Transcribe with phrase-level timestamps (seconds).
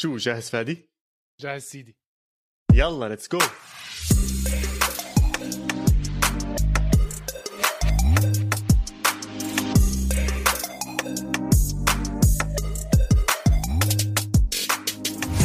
[0.00, 0.90] شو جاهز فادي؟
[1.40, 1.96] جاهز سيدي
[2.72, 3.38] يلا let's go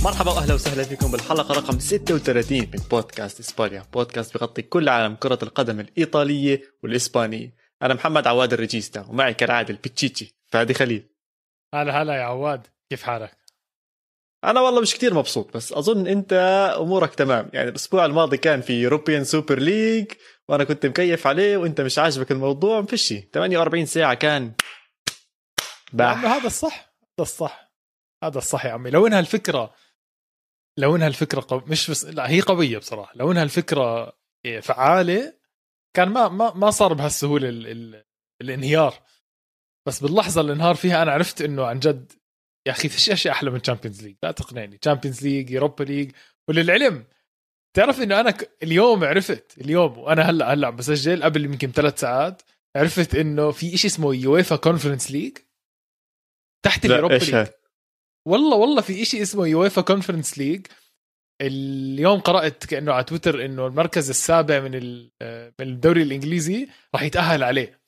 [0.03, 5.39] مرحبا وأهلا وسهلا فيكم بالحلقة رقم 36 من بودكاست إسبانيا، بودكاست بغطي كل عالم كرة
[5.43, 7.55] القدم الإيطالية والإسبانية.
[7.81, 11.09] أنا محمد عواد الريجيستا ومعي كالعادة البتشيتشي فادي خليل.
[11.73, 13.42] هلا هلا يا عواد كيف حالك؟
[14.43, 16.33] أنا والله مش كتير مبسوط بس أظن أنت
[16.79, 17.49] أمورك تمام.
[17.53, 20.11] يعني الأسبوع الماضي كان في European Super League
[20.47, 24.53] وأنا كنت مكيف عليه وأنت مش عاجبك الموضوع ما فيش 48 ساعة كان
[25.93, 26.25] باح.
[26.25, 27.73] هذا الصح هذا الصح.
[28.23, 28.89] هذا الصح يا عمي.
[28.89, 29.73] لو إنها الفكرة
[30.77, 31.61] لو إنها الفكرة قو...
[31.67, 33.11] مش بس لا هي قوية بصراحة.
[33.15, 34.13] لو إنها الفكرة
[34.61, 35.33] فعالة
[35.95, 37.67] كان ما ما ما صار بهالسهولة ال...
[37.67, 38.03] ال...
[38.41, 38.93] الانهيار.
[39.87, 42.11] بس باللحظة اللي انهار فيها أنا عرفت إنه عن جد
[42.67, 44.77] يا أخي فيش اشياء أحلى من Champions League لا تقنعني.
[44.77, 46.11] Champions League Europa League
[46.47, 47.05] وللعلم
[47.75, 52.41] تعرف إنه أنا اليوم عرفت اليوم وأنا هلا هلأ عم بسجل قبل يمكن ثلاث ساعات
[52.75, 55.37] عرفت إنه في شيء اسمه يويفا كونفرنس ليج
[56.65, 57.47] تحت اليوروبا ليج
[58.27, 60.67] والله والله في شيء اسمه UEFA Conference League
[61.41, 64.71] اليوم قرأت كأنه على تويتر إنه المركز السابع من
[65.59, 67.79] من الدوري الإنجليزي راح يتأهل عليه.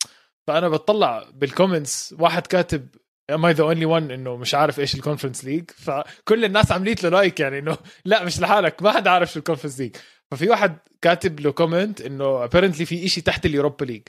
[0.47, 2.87] فأنا بطلع بال comments واحد كاتب
[3.31, 7.03] am I the only one إنه مش عارف إيش ال Conference League فكل الناس عملت
[7.03, 9.95] له like يعني إنه لا مش لحالك ما حد عارف شو ال Conference League
[10.31, 14.01] ففي واحد كاتب له comment إنه apparently في إشي تحت ال Europa League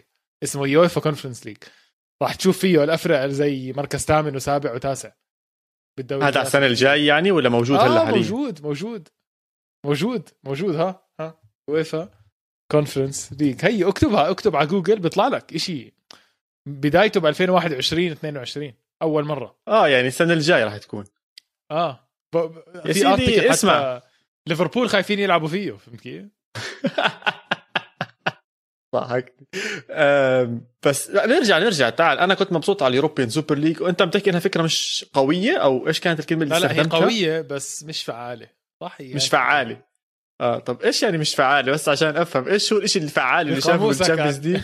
[0.42, 1.56] اسمه UEFA Conference League
[2.22, 5.12] راح تشوف فيه الفرق زي مركز ثامن وسابع وتاسع
[5.98, 9.08] بالدوري هذا على السنة الجاي يعني ولا موجود آه هلا حاليا؟ موجود موجود
[9.86, 11.40] موجود موجود ها ها.
[11.70, 12.10] UEFA
[12.72, 15.94] Conference League هي اكتبها اكتب على جوجل بيطلع لك شيء
[16.68, 19.58] بدايته ب 2021 22 أول مرة.
[19.68, 21.04] آه يعني السنة الجاية راح تكون.
[21.70, 22.08] آه.
[22.34, 22.36] ب...
[22.84, 24.02] يا سيدي اسمع.
[24.48, 26.24] ليفربول خايفين يلعبوا فيه فهمت كيف؟
[28.94, 29.34] ضحك.
[30.82, 31.90] بس لا نرجع نرجع.
[31.90, 33.82] تعال أنا كنت مبسوط على ال European Super League.
[33.82, 36.82] وأنت عم تحكي إنها فكرة مش قوية؟ أو إيش كانت الكلمة اللي لا لا هي
[36.82, 38.48] قوية بس مش فعالة.
[38.80, 39.82] صح هي مش فعالة.
[40.40, 43.86] آه طب إيش يعني مش فعالة؟ بس عشان أفهم إيش هو الشيء الفعال اللي شافه
[43.86, 44.62] بال Champions League؟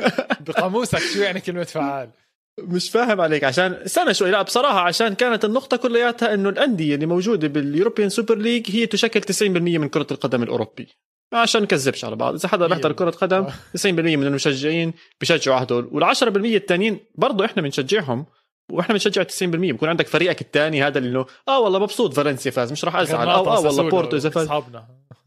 [0.46, 2.10] بقاموسك شو يعني كلمة فعال؟
[2.58, 3.44] مش فاهم عليك.
[3.44, 4.30] عشان استنى شوي.
[4.30, 8.86] لا بصراحة عشان كانت النقطة كلياتها إنه الأندية اللي موجودة بال European Super League هي
[8.86, 9.42] تشكل 90%
[9.78, 10.88] من كرة القدم الأوروبي.
[11.32, 12.34] عشان نكذبش على بعض.
[12.34, 13.46] إذا حدا بيحضر كرة قدم
[13.76, 15.90] 90% من المشجعين بيشجعوا هدول.
[15.92, 18.26] وال10% الثانيين برضه إحنا بنشجعهم
[18.72, 22.72] وإحنا بنشجع 90% بكون عندك فريقك الثاني هذا اللي إنه آه والله مبسوط فالنسيا فاز
[22.72, 23.28] مش راح أزعل.
[23.28, 24.48] أو آه والله بورتو إذا فاز.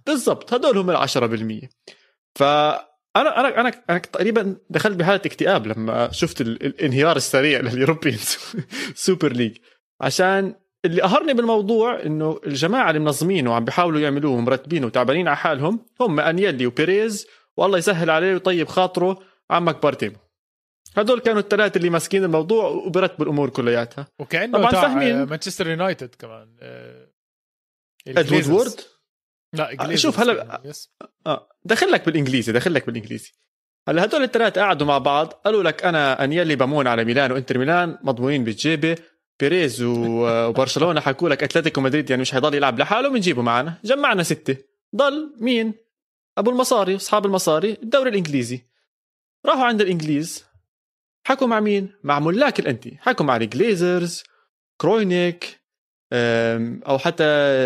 [0.08, 0.54] بالضبط.
[0.54, 1.68] هدول هم ال 10%
[2.36, 2.44] ف
[3.16, 8.18] أنا أنا أنا أنا تقريبا دخلت بحالة اكتئاب لما شفت الانهيار السريع لل European
[8.96, 9.58] Super League.
[10.02, 10.56] عشان
[10.86, 16.20] اللي قهرني بالموضوع إنه الجماعة اللي منظمينه وعم بيحاولوا يعملوه ومرتبينه وتعبانين على حالهم هم
[16.20, 17.28] أنيلي وبيريز
[17.58, 19.20] والله يسهل عليه ويطيب خاطره
[19.52, 20.16] عمك بارتوميو
[20.98, 24.08] هدول كانوا الثلاثة اللي ماسكين الموضوع وبرتبوا الأمور كلياتها.
[24.20, 25.24] وكأنه طبعا فاهمين.
[25.24, 26.56] مانشستر يونايتد كمان
[28.08, 28.80] إد وودوارد؟
[29.54, 30.62] لا إنجليزي شوف هلا
[31.28, 33.32] آه دخل لك بالإنجليزي دخل لك بالإنجليزي.
[33.88, 37.98] هلا هدول الثلاثه قعدوا مع بعض قالوا لك أنا انيلي بمون على ميلان وإنتر ميلان
[38.04, 38.96] مضمونين بالجيبة
[39.40, 43.78] بيريز وبرشلونة حكوا لك أتلتيكو مدريد يعني مش حيضل يلعب لحاله بنجيبه معنا.
[43.84, 44.58] جمعنا ستة.
[44.96, 45.74] ضل مين؟
[46.38, 48.66] أبو المصاري أصحاب المصاري الدوري الإنجليزي.
[49.46, 50.46] راحوا عند الإنجليز.
[51.26, 52.98] حكوا مع مين؟ مع ملاك الأندية.
[53.00, 54.24] حكوا مع الجليزرز
[54.82, 55.59] كروينيك
[56.88, 57.26] أو حتى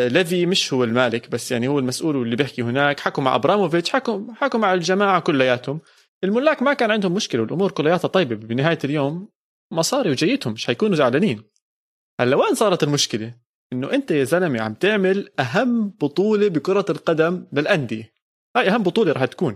[0.10, 3.00] ليفي مش هو المالك بس يعني هو المسؤول واللي بيحكي هناك.
[3.00, 5.80] حكوا مع أبراموفيتش حكوا حكوا مع الجماعة كلياتهم.
[6.24, 8.36] الملاك ما كان عندهم مشكلة والأمور كلياتها طيبة.
[8.36, 9.30] بنهاية اليوم
[9.72, 11.44] مصاري وجيتهم مش حيكونوا زعلانين.
[12.22, 13.36] هلا وين صارت المشكلة؟
[13.74, 18.14] إنه أنت يا زلمة عم تعمل أهم بطولة بكرة القدم للأندية.
[18.58, 19.56] هاي أهم بطولة رح تكون.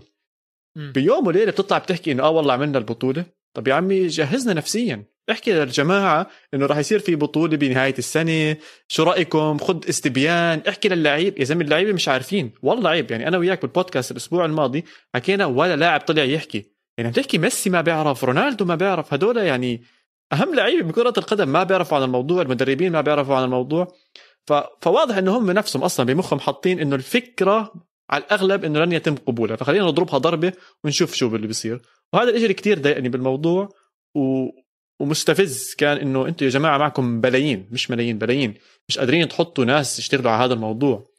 [0.76, 3.26] بيوم وليلة بتطلع بتحكي إنه آه والله عملنا البطولة.
[3.54, 5.06] طب يا عمي جهزنا نفسيا.
[5.32, 8.58] احكي للجماعة إنه راح يصير في بطولة بنهاية السنة.
[8.88, 10.62] شو رأيكم؟ خد استبيان.
[10.70, 11.40] احكي للعيب.
[11.40, 12.52] يا زلمة اللعيبة مش عارفين.
[12.62, 14.86] والله عيب يعني أنا وياك بالبودكاست الأسبوع الماضي
[15.16, 16.72] حكينا ولا لاعب طلع يحكي.
[16.98, 19.14] يعني عم تحكي ميسي ما بيعرف رونالدو ما بيعرف.
[19.14, 19.84] هدول يعني
[20.34, 22.42] أهم لعيبة بكره القدم ما بيعرفوا عن الموضوع.
[22.42, 23.94] المدربين ما بيعرفوا عن الموضوع.
[24.48, 24.54] ف...
[24.82, 27.74] فواضح إنه هم نفسهم أصلا بمخهم حاطين إنه الفكرة
[28.10, 29.56] على الأغلب إنه لن يتم قبولها.
[29.56, 30.54] فخلينا نضربها ضربة
[30.84, 31.82] ونشوف شو اللي بيصير.
[32.14, 33.70] وهذا الشيء اللي كثير ضايقني بالموضوع.
[34.16, 34.50] و...
[35.00, 38.54] ومستفز كان إنه أنتم يا جماعة معكم بلايين مش ملايين بلايين.
[38.90, 41.10] مش قادرين تحطوا ناس يشتغلوا على هذا الموضوع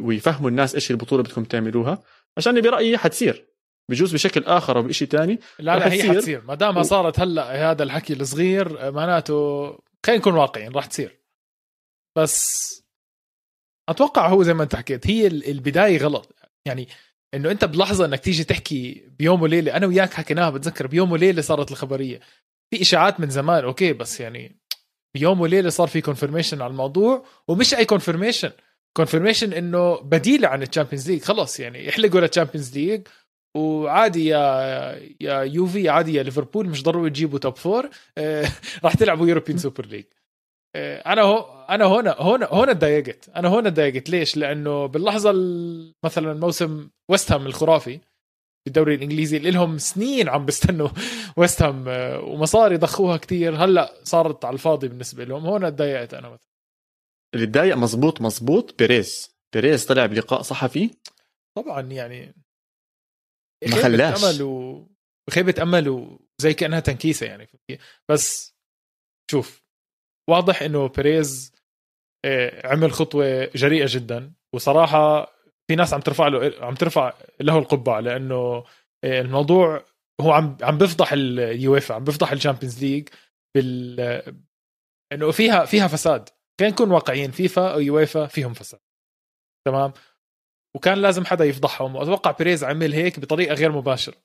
[0.00, 2.02] ويفهموا الناس إيش البطولة بدكم تعملوها.
[2.38, 3.46] عشان برأيي حتصير.
[3.90, 6.44] بجوز بشكل آخر أو بشيء ثاني لا لا هي حتصير.
[6.44, 9.34] ما دامها صارت هلأ هذا الحكي الصغير معناته
[10.06, 11.20] خلينا نكون واقعيين راح تصير.
[12.18, 12.64] بس
[13.88, 16.36] أتوقع هو زي ما أنت حكيت هي البداية غلط.
[16.66, 16.88] يعني
[17.34, 21.70] إنه أنت بلحظة إنك تيجي تحكي بيوم وليلة أنا وياك حكيناها بتذكر بيوم وليلة صارت
[21.70, 22.20] الخبرية.
[22.70, 24.60] في إشاعات من زمان okay بس يعني
[25.14, 28.50] بيوم وليلة صار في confirmation على الموضوع ومش أي confirmation
[28.96, 33.08] confirmation إنه بديله عن ال Champions League خلص يعني احلقوا لل Champions League
[33.56, 34.40] وعادي يا
[35.20, 38.48] يا يوفي عادي يا ليفربول مش ضروري تجيبوا top four آه،
[38.84, 40.04] راح تلعبوا European Super League
[40.76, 45.32] أنا هو أنا هنا هنا هنا تضايقت أنا هنا تضايقت ليش؟ لأنه باللحظة
[46.04, 48.00] مثلا موسم ويست هام الخرافي
[48.66, 50.88] بالدوري الإنجليزي اللي لهم سنين عم بيستنوا
[51.36, 53.64] ويست هام آه، ومصاري ضخوها كتير.
[53.64, 55.46] هلأ صارت على الفاضي بالنسبة لهم.
[55.46, 56.48] هون تضايقت أنا مثلا.
[57.34, 59.36] اللي تضايق مزبوط مزبوط بيريز.
[59.54, 60.90] بيريز طلع بلقاء صحفي.
[61.56, 62.34] طبعا يعني
[63.68, 64.24] ما خلاش.
[64.24, 64.42] أمل
[65.28, 67.48] وخيبه أمل وزي كأنها تنكيسة يعني.
[68.10, 68.54] بس
[69.30, 69.64] شوف
[70.30, 71.52] واضح إنه بيريز
[72.24, 74.32] آه، عمل خطوة جريئة جدا.
[74.54, 75.33] وصراحة
[75.70, 78.64] في ناس عم ترفع له عم ترفع له القبعة لأنه
[79.04, 79.84] آه، الموضوع
[80.20, 83.08] هو عم عم بفضح اليويفا عم بفضح ال Champions League
[83.56, 84.34] بال
[85.12, 86.28] إنه فيها فيها فساد.
[86.60, 88.80] خلينا نكون واقعيين فيفا أو يويفا فيهم فساد.
[89.66, 89.92] تمام؟
[90.76, 94.16] وكان لازم حدا يفضحهم وأتوقع بيريز عمل هيك بطريقة غير مباشرة.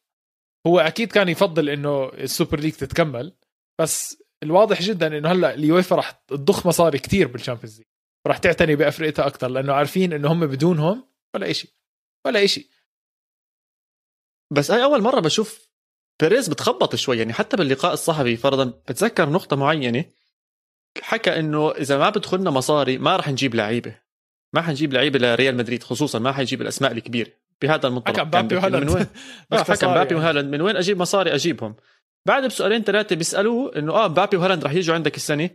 [0.67, 3.37] هو أكيد كان يفضل إنه ال Super League تتكمل
[3.81, 7.87] بس الواضح جدا إنه هلأ اليويفا راح تضخ مصاري كتير بال Champions League.
[8.27, 11.71] راح تعتني بافرقتها أكثر لأنه عارفين إنه هم بدونهم ولا شيء
[12.25, 12.67] ولا شيء
[14.51, 15.69] بس هاي أول مرة بشوف
[16.19, 20.05] بيريز بتخبط شوي يعني حتى باللقاء الصحفي فرضا بتذكر نقطة معينة
[21.01, 24.09] حكى إنه إذا ما بدخلنا مصاري ما راح نجيب لعيبة
[24.53, 27.31] ما حنجيب لعيبة لريال مدريد خصوصا ما حنجيب الأسماء الكبيرة
[27.61, 28.17] بهذا المنطلق.
[28.17, 28.83] حكى مبابي وهالاند.
[28.83, 29.07] من وين؟
[29.53, 30.51] آه حكى مبابي وهالاند.
[30.51, 31.75] من وين أجيب مصاري؟ أجيبهم.
[32.25, 35.49] بعد بسؤالين ثلاثة بيسألوه إنه آه مبابي وهالاند رح يجوا عندك السنة؟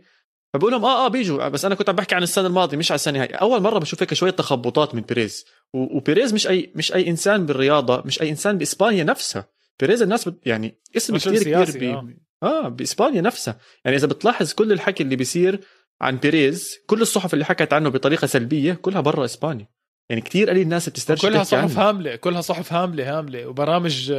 [0.53, 1.47] فبقول لهم آه آه بيجوا.
[1.47, 3.27] بس أنا كنت عم بحكي عن السنة الماضية مش على السنة هاي.
[3.27, 5.45] أول مرة بشوف هيك شوية تخبطات من بيريز.
[5.73, 9.49] وبيريز مش اي مش أي إنسان بالرياضة مش أي إنسان بإسبانيا نفسها.
[9.79, 11.93] بيريز الناس بت يعني اسم كثير كبير بي...
[11.93, 12.07] آه.
[12.43, 13.59] آه بإسبانيا نفسها.
[13.85, 15.59] يعني إذا بتلاحظ كل الحكي اللي بيصير
[16.01, 19.67] عن بيريز كل الصحف اللي حكت عنه بطريقة سلبية كلها برا إسبانيا.
[20.09, 23.47] يعني كثير قليل الناس بتسترجع كلها صحف هاملة كلها صحف هاملة هاملة.
[23.47, 24.13] وبرامج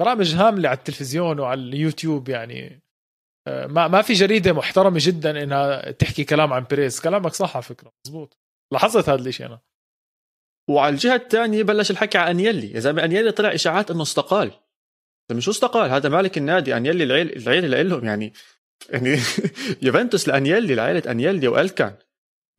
[0.00, 2.82] برامج هاملة على التلفزيون وعلى اليوتيوب يعني.
[3.46, 7.62] آه، ما ما في جريدة محترمة جدا إنها تحكي كلام عن بيريز كلامك صح على
[7.62, 8.38] فكرة مزبوط.
[8.72, 9.60] لاحظت هذا الشيء أنا؟
[10.68, 12.72] وعلى الجهة الثانية بلش الحكي عن أنيلي.
[12.72, 14.52] يا زلمة أنيلي طلع إشاعات إنه استقال.
[15.32, 18.32] مش استقال؟ هذا مالك النادي أنيلي العيله العيلة لهم يعني
[18.90, 19.20] يعني
[19.82, 21.94] يوفنتوس لأنيلي لعائله أنيلي والكان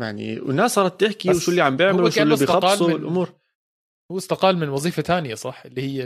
[0.01, 3.33] يعني والناس صارت تحكي وشو اللي عم بيعملوا وشو اللي بيخبصوا الأمور
[4.11, 6.05] هو استقال من وظيفة ثانية صح؟ اللي هي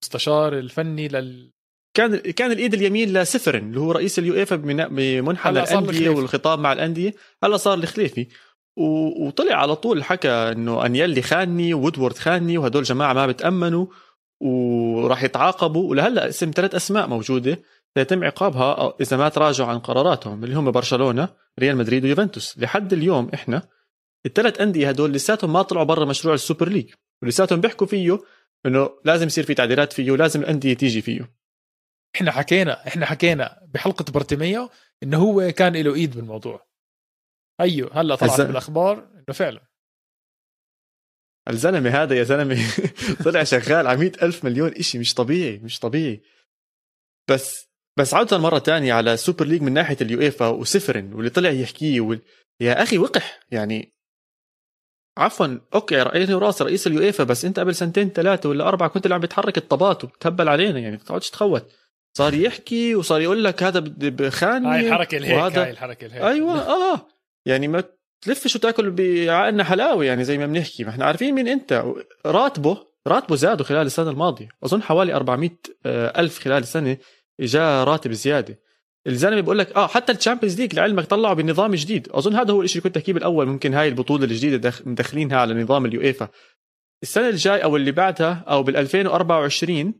[0.00, 1.54] المستشار الفني لل
[1.96, 7.14] كان كان الإيد اليمين لسفرن اللي هو رئيس اليويفا بمنحنى الأندية والخطاب مع الأندية.
[7.42, 8.26] هلا صار الخليفي.
[8.76, 13.86] وطلع على طول حكى إنه أنييلي خاني وودورد خاني وهدول جماعة ما بتأمنوا
[14.40, 15.90] وراح يتعاقبوا.
[15.90, 17.62] ولهلأ اسم ثلاث أسماء موجودة
[17.98, 21.28] سيتم عقابها إذا ما تراجعوا عن قراراتهم اللي هم برشلونة
[21.60, 22.58] ريال مدريد ويوفنتوس.
[22.58, 23.62] لحد اليوم إحنا
[24.26, 26.90] الثلاث أندية هدول لساتهم ما طلعوا برا مشروع ال Super League.
[27.22, 28.18] ولساتهم بيحكوا فيه
[28.66, 31.34] إنه لازم يصير في تعديلات فيه ولازم الأندية تيجي فيه.
[32.16, 34.68] إحنا حكينا إحنا حكينا بحلقة بارتوميو
[35.02, 36.73] إنه هو كان له إيد بالموضوع.
[37.60, 38.48] أيوه هلأ طلعت الزلمة.
[38.48, 39.68] بالأخبار إنه فعلا.
[41.48, 42.58] الزلمة هذا يا زلمة.
[43.24, 46.22] طلع شغال على ألف مليون إشي مش طبيعي مش طبيعي.
[47.30, 52.00] بس بس عودة مرة تانية على Super League من ناحية اليويفا وسيفرين واللي طلع يحكيه
[52.00, 52.20] وال...
[52.60, 53.94] يا أخي وقح يعني.
[55.18, 59.14] عفوا أوكي رأيني وراس رئيس اليويفا بس أنت قبل سنتين ثلاثة ولا أربعة كنت اللي
[59.14, 61.72] عم بتحرك الطبات وبتهبل علينا يعني ما تقعدش تخوت.
[62.16, 64.68] صار يحكي وصار يقول لك هذا بخاني.
[64.68, 65.62] هاي الحركة الهيك وهذا...
[65.62, 66.22] هاي الحركة الهيك.
[66.22, 67.08] أيوه آه.
[67.46, 67.84] يعني ما
[68.24, 70.84] تلفش وتاكل بعقلنا حلاوة يعني زي ما بنحكي.
[70.84, 71.84] ما إحنا عارفين مين أنت.
[72.26, 74.48] راتبه راتبه زادوا خلال السنة الماضية.
[74.64, 75.50] أظن حوالي 400
[75.86, 76.96] آه، ألف خلال السنة
[77.40, 78.60] اجاه راتب زيادة.
[79.06, 82.08] الزلمة بيقول لك آه حتى ال Champions League لعلمك طلعوا بنظام جديد.
[82.10, 83.46] أظن هذا هو الشيء اللي كنت أحكيه بالأول.
[83.46, 86.28] ممكن هاي البطولة الجديدة مدخلينها على نظام اليويفا.
[87.02, 89.94] السنة الجاي أو اللي بعدها أو بال 2024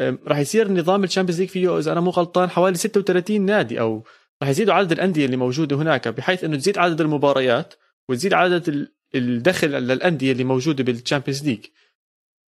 [0.00, 4.04] راح يصير نظام ال Champions League فيه إذا أنا مو غلطان حوالي 36 نادي أو
[4.44, 7.74] راح يزيدوا عدد الأندية اللي موجودة هناك بحيث إنه تزيد عدد المباريات
[8.08, 11.66] وتزيد عدد الدخل للأندية اللي موجودة بال Champions League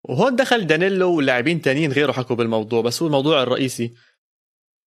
[0.03, 3.93] وهون دخل دانيلو ولاعبين تانيين غيره حكوا بالموضوع بس هو الموضوع الرئيسي.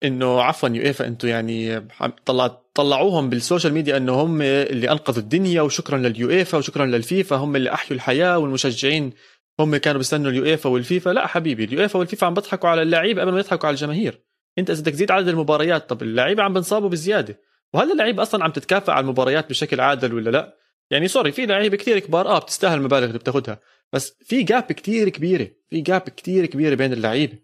[0.04, 1.88] إنه عفوا يويفا أنتم يعني
[2.26, 7.56] طلع طلعوهم بال social media إنه هم اللي أنقذوا الدنيا وشكرا لليويفا وشكرا للفيفا هم
[7.56, 9.12] اللي أحيوا الحياة والمشجعين.
[9.60, 11.10] هم كانوا بيستنوا اليويفا والفيفا.
[11.10, 14.25] لا حبيبي اليويفا والفيفا عم بيضحكوا على اللعيبة قبل ما يضحكوا على الجماهير.
[14.58, 17.40] انت اذا بدك تزيد عدد المباريات طب اللعيبة عم بنصابوا بزيادة.
[17.74, 20.56] وهل اللعيبة أصلا عم تتكافئ على المباريات بشكل عادل ولا لا؟
[20.90, 23.58] يعني sorry في لعيبة كثير كبار آه بتستاهل المبالغ اللي بتاخذها
[23.92, 27.38] بس في gap كثير كبيرة في gap كثير كبيرة بين اللعيبة.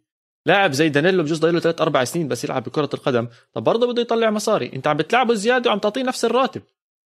[0.46, 4.02] لاعب زي دانيلو بجوز ضايله ثلاث أربع سنين بس يلعب بكرة القدم طب برضه بده
[4.02, 4.72] يطلع مصاري.
[4.74, 6.62] انت عم بتلعبه زيادة وعم تعطيه نفس الراتب.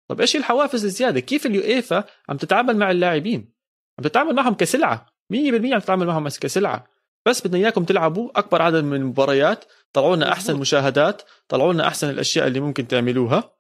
[0.09, 3.55] طب إيش الحوافز الزيادة؟ كيف اليويفا عم تتعامل مع اللاعبين؟
[3.99, 5.07] عم تتعامل معهم كسلعة.
[5.33, 5.37] 100%
[5.73, 6.94] عم تتعامل معهم كسلعة.
[7.27, 12.11] بس بدنا إياكم تلعبوا أكبر عدد من المباريات طلعوا لنا احسن مشاهدات طلعوا لنا أحسن
[12.11, 13.57] الأشياء اللي ممكن تعملوها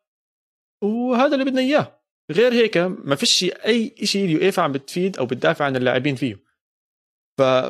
[0.83, 2.00] وهذا اللي بدنا إياه.
[2.30, 6.44] غير هيك ما فيش أي شيء اليويفا عم بتفيد أو بتدافع عن اللاعبين فيه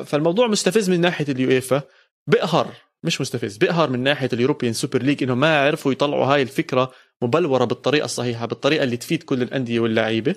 [0.05, 1.81] فالموضوع مستفز من ناحية اليويفا.
[2.27, 2.73] بقهر
[3.03, 6.91] مش مستفز بقهر من ناحية ال European Super League انه ما عرفوا يطلعوا هاي الفكرة
[7.21, 10.35] مبلورة بالطريقة الصحيحة بالطريقة اللي تفيد كل الأندية واللعيبة.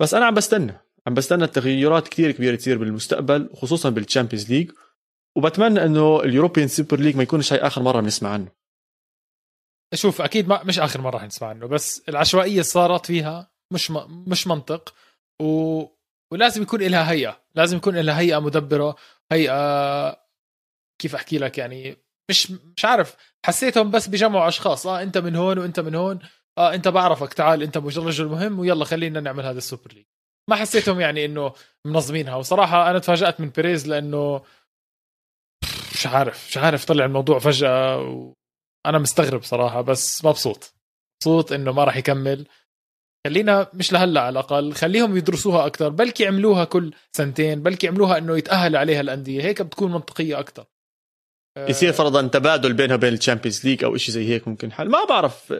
[0.00, 0.80] بس أنا عم بستنى.
[1.06, 4.70] عم بستنى التغيرات كثير كبيرة تصير بالمستقبل خصوصا بال Champions League
[5.36, 8.48] وبتمنى إنه ال European Super League ما يكونش هاي آخر مرة بنسمع عنه.
[9.94, 14.24] شوف أكيد ما مش آخر مرة حنسمع عنه بس العشوائية صارت فيها مش م...
[14.28, 14.94] مش منطق.
[15.42, 15.82] و...
[16.32, 18.96] ولازم يكون لها هيئة لازم يكون لها هيئة مدبرة
[19.32, 20.24] هيئة
[21.00, 21.96] كيف أحكي لك يعني
[22.30, 24.86] مش مش عارف حسيتهم بس بجمعوا أشخاص.
[24.86, 26.18] آه أنت من هون وأنت من هون.
[26.58, 30.04] آه أنت بعرفك تعال أنت رجل مهم ويلا خلينا نعمل هذا ال super league
[30.50, 31.52] ما حسيتهم يعني إنه
[31.86, 32.36] منظمينها.
[32.36, 34.42] وصراحة أنا تفاجأت من بيريز لأنه
[35.94, 40.74] مش عارف مش عارف طلع الموضوع فجأة وأنا مستغرب صراحة بس مبسوط.
[41.16, 42.46] مبسوط إنه ما راح يكمل.
[43.26, 48.38] خلينا مش لهلأ على الأقل خليهم يدرسوها أكثر بلكي يعملوها كل سنتين بلكي يعملوها إنه
[48.38, 49.42] يتأهل عليها الأندية.
[49.42, 50.64] هيك بتكون منطقية أكثر
[51.58, 54.88] يصير فرضا تبادل بينها وبين الشامبيونز ليج أو شيء زي هيك ممكن حل.
[54.88, 55.52] ما بعرف.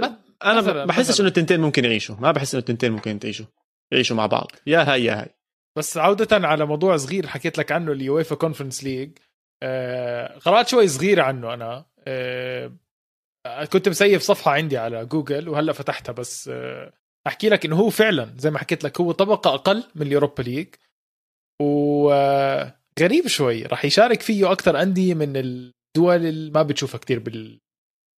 [0.45, 2.17] أنا ما بحسش إنه التنتين ممكن يعيشوا.
[2.17, 3.47] ما بحس إنه التنتين ممكن تعيشوا
[3.93, 4.51] يعيشوا مع بعض.
[4.67, 5.35] يا هاي يا هاي.
[5.79, 9.19] بس عودة على موضوع صغير حكيت لك عنه اليويفا Conference League
[10.45, 11.87] قرأت شوي صغير عنه أنا.
[12.07, 12.73] آه
[13.73, 16.93] كنت مسيف صفحة عندي على جوجل وهلأ فتحتها بس آه
[17.27, 20.43] أحكي لك إنه هو فعلا زي ما حكيت لك هو طبقة أقل من ال Europa
[20.43, 20.75] League.
[21.63, 27.61] وغريب شوي راح يشارك فيه أكثر أندية من الدول اللي ما بتشوفها كتير بال...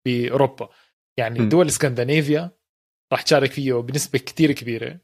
[0.07, 0.69] بأوروبا.
[1.19, 1.49] يعني م.
[1.49, 2.51] دول اسكندنافيا
[3.13, 4.99] راح تشارك فيه بنسبة كتير كبيرة.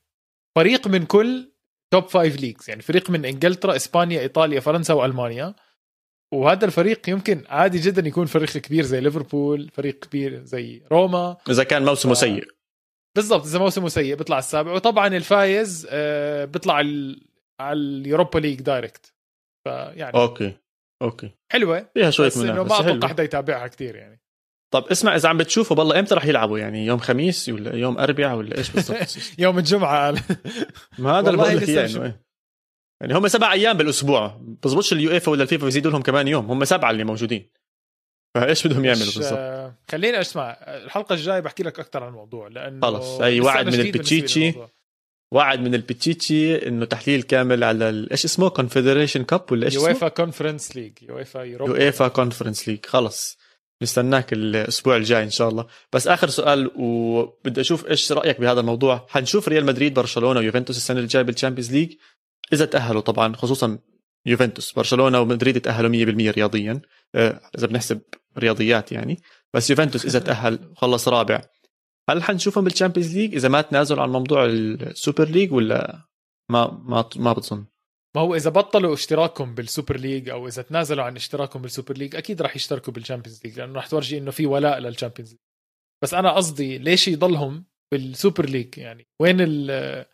[0.58, 1.52] فريق من كل
[1.94, 5.56] top five leagues يعني فريق من إنجلترا إسبانيا إيطاليا فرنسا وألمانيا.
[6.34, 11.38] وهذا الفريق يمكن عادي جدا يكون فريق كبير زي ليفربول فريق كبير زي روما.
[11.50, 12.18] إذا كان موسمه ف...
[12.18, 12.48] سيء.
[13.16, 14.72] بالضبط إذا موسمه سيء بيطلع السابع.
[14.72, 16.74] وطبعا الفايز آه، بيطلع
[17.60, 19.14] على ال Europa League direct.
[19.64, 20.54] فيعني okay
[21.02, 21.32] okay.
[21.52, 21.90] حلوة.
[21.94, 24.21] فيها شوية بس إنه ما أتوقع حدا يتابعها كثير يعني.
[24.72, 28.38] طب اسمع إذا عم بتشوفوا بالله إمتى رح يلعبوا؟ يعني يوم خميس ولا يوم اربعاء
[28.38, 30.12] ولا إيش بالضبط؟ يوم الجمعة.
[31.00, 32.14] ما هذا اللي بقول لك يعني
[33.02, 36.92] يعني هم سبع أيام بالأسبوع بزبطش اليويفا ولا الفيفا بيزيدوا لهم كمان يوم هم سبعة
[36.92, 37.50] اللي موجودين.
[38.36, 43.22] فإيش بدهم يعملوا بالضبط؟ خليني أسمع الحلقة الجاية بحكي لك أكثر عن الموضوع لأنه خلص.
[43.22, 44.54] أي وعد من البتشيتشي.
[45.34, 50.08] وعد من البتشيتشي إنه تحليل كامل على إيش اسمه؟ Confederation Cup ولا إيش اسمه؟ يويفا
[50.08, 53.38] Conference League يويفا يويفا Conference League خلص.
[53.82, 55.66] نستناك الأسبوع الجاي إن شاء الله.
[55.94, 59.06] بس آخر سؤال وبدي أشوف إيش رأيك بهذا الموضوع.
[59.10, 61.94] حنشوف ريال مدريد برشلونة ويوفنتوس السنة الجاية بال Champions League.
[62.54, 63.80] إذا تأهلوا طبعا خصوصا
[64.26, 64.72] يوفنتوس.
[64.72, 66.82] برشلونة ومدريد تأهلوا 100% رياضيا.
[67.16, 68.02] آه، إذا بنحسب
[68.38, 69.22] رياضيات يعني.
[69.54, 71.42] بس يوفنتوس إذا تأهل خلص رابع.
[72.10, 76.08] هل حنشوفهم بال Champions League؟ إذا ما تنازلوا عن موضوع ال super league ولا
[76.50, 77.66] ما ما ما بتظن
[78.16, 81.98] ما هو إذا بطلوا اشتراكهم بال super league أو إذا تنازلوا عن اشتراكهم بال super
[81.98, 85.32] league أكيد راح يشتركوا بال Champions League لأنه راح تورجي إنه في ولاء لل Champions
[85.32, 85.40] League.
[86.04, 90.06] بس أنا قصدي ليش يضلهم بال super league؟ يعني وين ال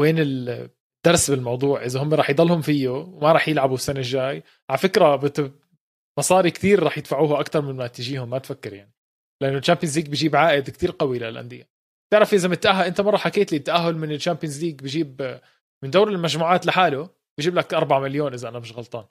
[0.00, 4.42] وين الدرس بالموضوع؟ إذا هم راح يضلهم فيه وما راح يلعبوا السنة الجاي.
[4.70, 5.54] على فكرة بت...
[6.18, 8.94] مصاري كثير راح يدفعوها أكثر من ما تجيهم ما تفكر يعني.
[9.42, 11.70] لأنه ال Champions League بجيب عائد كثير قوي للأندية.
[12.12, 15.40] تعرف إذا متأهل أنت مرة حكيت لي التأهل من ال Champions League بجيب
[15.82, 19.04] من دور المجموعات لحاله بجيب لك 4 مليون إذا أنا مش غلطان.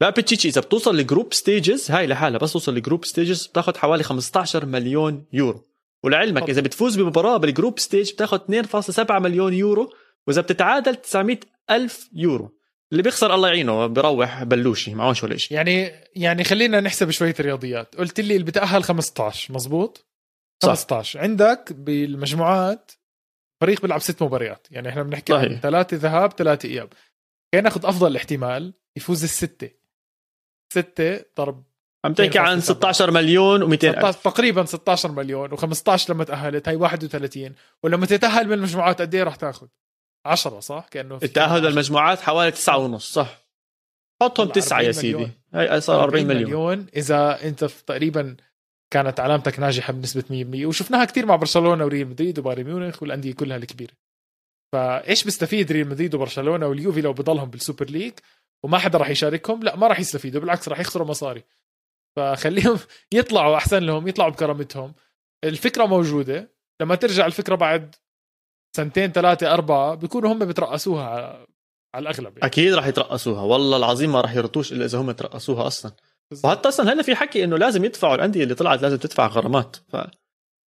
[0.00, 3.76] لا بتشيتشي إذا بتوصل ل group stages هاي لحالها بس توصل ل group stages بتاخذ
[3.76, 5.68] حوالي 15 مليون يورو.
[6.04, 9.92] ولعلمك إذا بتفوز بمباراة بال group stage بتاخذ 2.7 مليون يورو
[10.26, 11.38] وإذا بتتعادل 900
[11.70, 12.58] ألف يورو.
[12.92, 17.96] اللي بيخسر الله يعينه بروح بلوشي معوش ولا شيء يعني يعني خلينا نحسب شوية رياضيات.
[17.96, 20.06] قلت لي اللي بتأهل 15 مزبوط؟
[20.62, 21.22] 15 صح.
[21.22, 22.92] عندك بالمجموعات
[23.62, 24.66] فريق بيلعب ست مباريات.
[24.70, 26.92] يعني إحنا بنحكي عن ثلاثة ذهاب ثلاثة إياب.
[27.54, 29.70] كان ناخذ أفضل احتمال يفوز الستة.
[30.72, 31.64] ستة ضرب
[32.04, 36.68] عم تحكي عن 16 مليون و200 تقريبا 16 مليون و15 لما تأهلت.
[36.68, 39.66] هي 31 ولما تتأهل من المجموعات قد إيه راح تاخذ؟
[40.26, 43.42] 10 صح؟ كأنه التاهل للمجموعات حوالي 9 ونص صح.
[44.22, 45.28] حطهم 9 يا سيدي.
[45.54, 46.44] هي صار 40 مليون.
[46.44, 46.86] مليون.
[46.96, 48.36] إذا أنت تقريبا
[48.92, 53.56] كانت علامتك ناجحة بنسبة 100% وشفناها كثير مع برشلونة وريال مدريد وبايرن ميونخ والأندية كلها
[53.56, 53.92] الكبيرة.
[54.72, 58.12] فإيش بيستفيد ريال مدريد وبرشلونة واليوفي لو بضلهم بال super league
[58.64, 61.44] وما حدا راح يشاركهم؟ لا ما راح يستفيدوا بالعكس راح يخسروا مصاري.
[62.16, 62.78] فخليهم
[63.14, 64.94] يطلعوا أحسن لهم يطلعوا بكرامتهم.
[65.44, 66.52] الفكرة موجودة.
[66.82, 67.94] لما ترجع الفكرة بعد
[68.76, 71.04] سنتين ثلاثة أربعة بيكونوا هم بترأسوها
[71.94, 72.46] على الأغلب يعني.
[72.46, 73.42] أكيد راح يترأسوها.
[73.42, 75.92] والله العظيم ما راح يرتوش إلا إذا هم ترأسوها أصلا.
[76.44, 79.96] وحتى أصلا هلا في حكي إنه لازم يدفعوا الأندية اللي طلعت لازم تدفع غرامات ف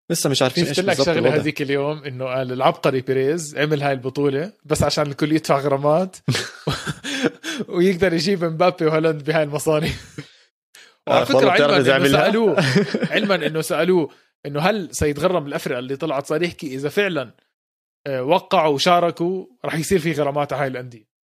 [0.10, 4.52] لسه مش عارفين إيش لك شغلة هذيك اليوم إنه قال العبقري بيريز عمل هاي البطولة
[4.66, 6.18] بس عشان الكل يدفع غرامات
[7.70, 9.92] ويقدر يجيب مبابي وهولند بهاي المصاري.
[11.08, 12.64] وعلى آه، فكره علما إنه سألوه
[13.16, 14.10] علما إنه سألوه
[14.46, 17.32] إنه هل سيتغرم الافرقه اللي طلعت صار يحكي إذا فعلا
[18.08, 21.15] آه، وقعوا وشاركوا راح يصير في غرامات على هاي الأندية.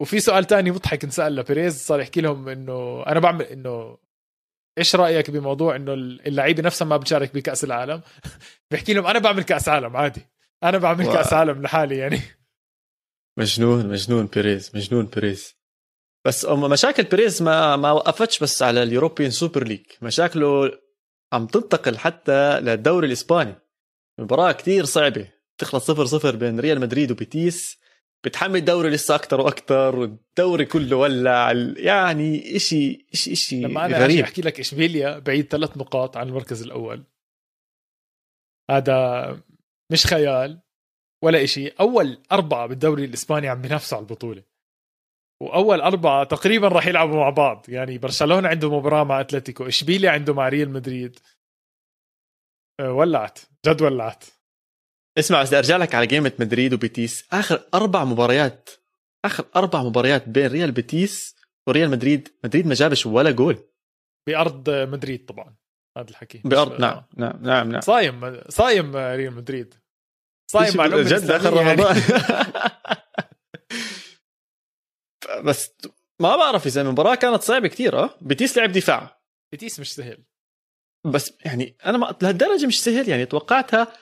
[0.00, 3.98] وفي سؤال تاني مضحك انسال لبيريز صار يحكي لهم إنه أنا بعمل إنه
[4.78, 8.02] إيش رأيك بموضوع إنه اللعيبة نفسها ما بتشارك بكأس العالم؟
[8.70, 10.26] بحكي لهم أنا بعمل كأس عالم عادي.
[10.62, 11.12] أنا بعمل و...
[11.12, 12.20] كأس عالم لحالي يعني.
[13.38, 15.56] مجنون مجنون بيريز مجنون بيريز.
[16.26, 19.86] بس مشاكل بيريز ما ما وقفتش بس على ال European Super League.
[20.02, 20.70] مشاكله
[21.32, 23.54] عم تنتقل حتى للدوري الإسباني.
[24.20, 25.32] مباراة كتير صعبة.
[25.58, 27.78] تخلص صفر صفر بين ريال مدريد وبيتيس.
[28.26, 34.24] بتحمل الدوري لسه أكثر وأكثر والدوري كله ولع يعني اشي اشي إشي لما أنا غريب.
[34.24, 37.04] أحكي لك إشبيليا بعيد ثلاث نقاط عن المركز الأول.
[38.70, 39.42] هذا
[39.92, 40.60] مش خيال
[41.24, 41.68] ولا إشي.
[41.68, 44.42] أول أربعة بالدوري الإسباني عم بينافسوا على البطولة.
[45.42, 47.66] وأول أربعة تقريبا راح يلعبوا مع بعض.
[47.68, 51.18] يعني برشلونة عنده مباراة مع أتلتيكو إشبيليا عنده مع ريال مدريد.
[52.80, 53.38] أه، ولعت.
[53.66, 54.24] جد ولعت.
[55.18, 57.24] اسمع بس أرجع لك على جيمة مدريد وبيتيس.
[57.32, 58.70] آخر أربع مباريات
[59.24, 63.58] آخر أربع مباريات بين ريال بيتيس وريال مدريد مدريد ما جابش ولا جول.
[64.26, 65.56] بأرض مدريد طبعا
[65.98, 66.40] هذا الحكي.
[66.44, 67.80] بأرض نعم نعم نعم نعم.
[67.80, 69.74] صايم صايم ريال مدريد.
[70.50, 71.96] صايم مع جد آخر رمضان؟
[75.44, 75.72] بس
[76.20, 78.10] ما بعرف إذا المباراة كانت صعبة كثير آه.
[78.20, 79.20] بيتيس لعب دفاع.
[79.52, 80.24] بيتيس مش سهل.
[81.04, 83.92] بس يعني أنا ما لهالدرجة مش سهل يعني توقعتها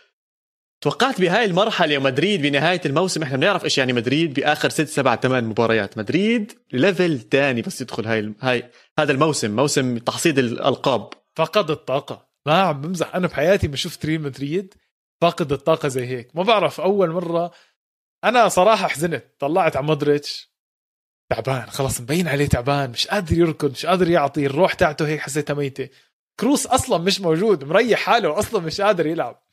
[0.84, 5.44] توقعت بهاي المرحلة مدريد بنهاية الموسم إحنا بنعرف إيش يعني مدريد بآخر ست سبع ثمان
[5.44, 5.98] مباريات.
[5.98, 11.10] مدريد level ثاني بس يدخل هاي هاي هذا الموسم موسم تحصيد الألقاب.
[11.36, 12.28] فقد الطاقة.
[12.46, 13.14] ما عم بمزح.
[13.14, 14.74] أنا بحياتي ما شفت ريال مدريد
[15.20, 16.36] فاقد الطاقة زي هيك.
[16.36, 17.50] ما بعرف أول مرة.
[18.24, 19.24] أنا صراحة حزنت.
[19.38, 20.54] طلعت على مودريتش.
[21.30, 22.90] تعبان خلص مبين عليه تعبان.
[22.90, 24.46] مش قادر يركض مش قادر يعطي.
[24.46, 25.88] الروح تاعته هيك حسيتها ميتة.
[26.40, 27.64] كروس أصلا مش موجود.
[27.64, 29.43] مريح حاله أصلا مش قادر يلعب.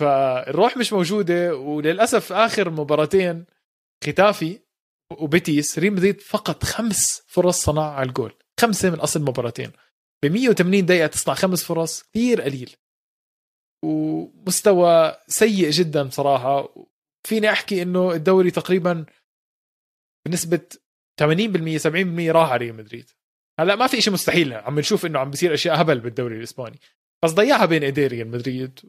[0.00, 3.44] فالروح مش موجودة وللأسف آخر مباراتين
[4.04, 4.60] ختافي
[5.12, 8.34] وبيتيس ريم مدريد فقط خمس فرص صنع على الجول.
[8.60, 9.72] خمسة من أصل مباراتين.
[10.22, 12.76] ب 180 دقيقة تصنع خمس فرص كثير قليل.
[13.84, 16.74] ومستوى سيء جدا بصراحه
[17.26, 19.06] فيني أحكي إنه الدوري تقريبا
[20.26, 20.60] بنسبة
[21.20, 23.10] 80% 70% راح على ريال مدريد.
[23.60, 26.80] هلأ ما في شيء مستحيل عم نشوف إنه عم بيصير أشياء هبل بالدوري الإسباني.
[27.24, 28.80] بس ضيعها بين إيدي ريال مدريد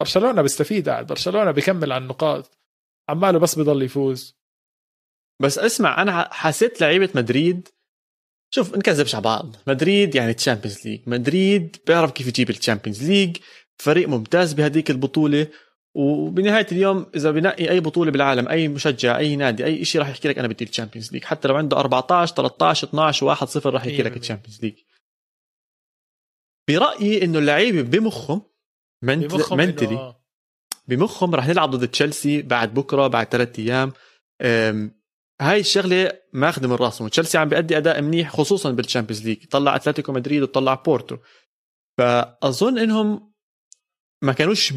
[0.00, 1.06] وبرشلونه بيستفيد قاعد.
[1.06, 2.58] برشلونة بيكمل على النقاط.
[3.08, 4.36] عماله بس بضل يفوز.
[5.42, 7.68] بس اسمع أنا حسيت لعيبة مدريد
[8.54, 9.56] شوف نكذبش على بعض.
[9.66, 13.36] مدريد يعني Champions League مدريد بيعرف كيف يجيب ال Champions League
[13.78, 15.46] فريق ممتاز بهديك البطولة.
[15.94, 20.28] وبنهاية اليوم إذا بنقي أي بطولة بالعالم أي مشجع أي نادي أي شيء راح يحكي
[20.28, 23.86] لك أنا بدي ال Champions League حتى لو عنده 14 13 12 1 0 راح
[23.86, 24.74] يحكي لك ال Champions League
[26.68, 28.42] برأيي إنه اللعيبة بمخهم
[29.02, 30.14] mentally.
[30.88, 33.92] بمخهم راح نلعب ضد تشيلسي بعد بكرة بعد ثلاث أيام.
[35.40, 37.08] هاي الشغلة ماخذه من راسهم.
[37.08, 41.16] تشيلسي عم بيأدي أداء منيح خصوصا بال Champions League طلع أتلتيكو مدريد وطلع بورتو.
[41.98, 43.32] فأظن إنهم
[44.22, 44.76] ما كانوش 100%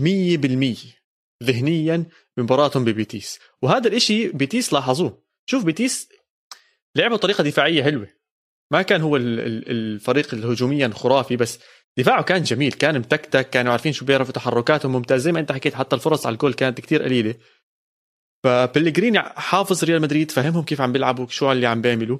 [1.44, 2.06] ذهنيا
[2.38, 3.40] بمباراتهم ببيتيس.
[3.62, 5.24] وهذا الإشي بيتيس لاحظوه.
[5.46, 6.10] شوف بيتيس
[6.96, 8.08] لعبوا طريقه دفاعية حلوة.
[8.72, 11.60] ما كان هو الفريق الهجوميا خرافي بس
[11.98, 15.22] دفاعه كان جميل كان متكتك كانوا عارفين شو بيعرفوا تحركاتهم ممتاز.
[15.22, 17.36] زي ما انت حكيت حتى الفرص على الجول كانت كتير قليلة.
[18.44, 22.20] فبلغريني حافظ ريال مدريد فهمهم كيف عم بيلعبوا شو اللي عم بيعملوا.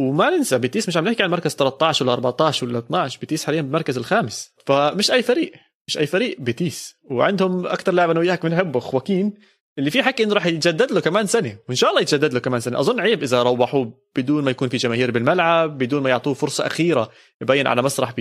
[0.00, 3.62] وما ننسى بيتيس مش عم نحكي عن مركز 13 ولا 14 ولا 12 بيتيس حاليا
[3.62, 4.52] بالمركز الخامس.
[4.66, 5.52] فمش أي فريق
[5.88, 6.94] مش أي فريق بيتيس.
[7.10, 9.34] وعندهم أكثر لاعب أنا وياك بنحبه خواكين.
[9.78, 12.60] اللي في حكي انه راح يتجدد له كمان سنة وإن شاء الله يتجدد له كمان
[12.60, 12.80] سنة.
[12.80, 17.10] أظن عيب إذا روحوه بدون ما يكون في جماهير بالملعب بدون ما يعطوه فرصة أخيرة
[17.42, 18.14] يبين على مسرح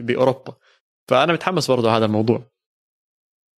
[0.00, 0.56] بأوروبا.
[1.10, 2.50] فأنا متحمس برضه هذا الموضوع.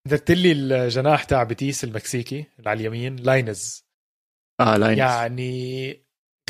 [0.08, 3.84] ذكرت لي الجناح تاع بيتيس المكسيكي اللي على اليمين لاينيز.
[4.61, 4.98] آه لاينيز.
[4.98, 5.92] يعني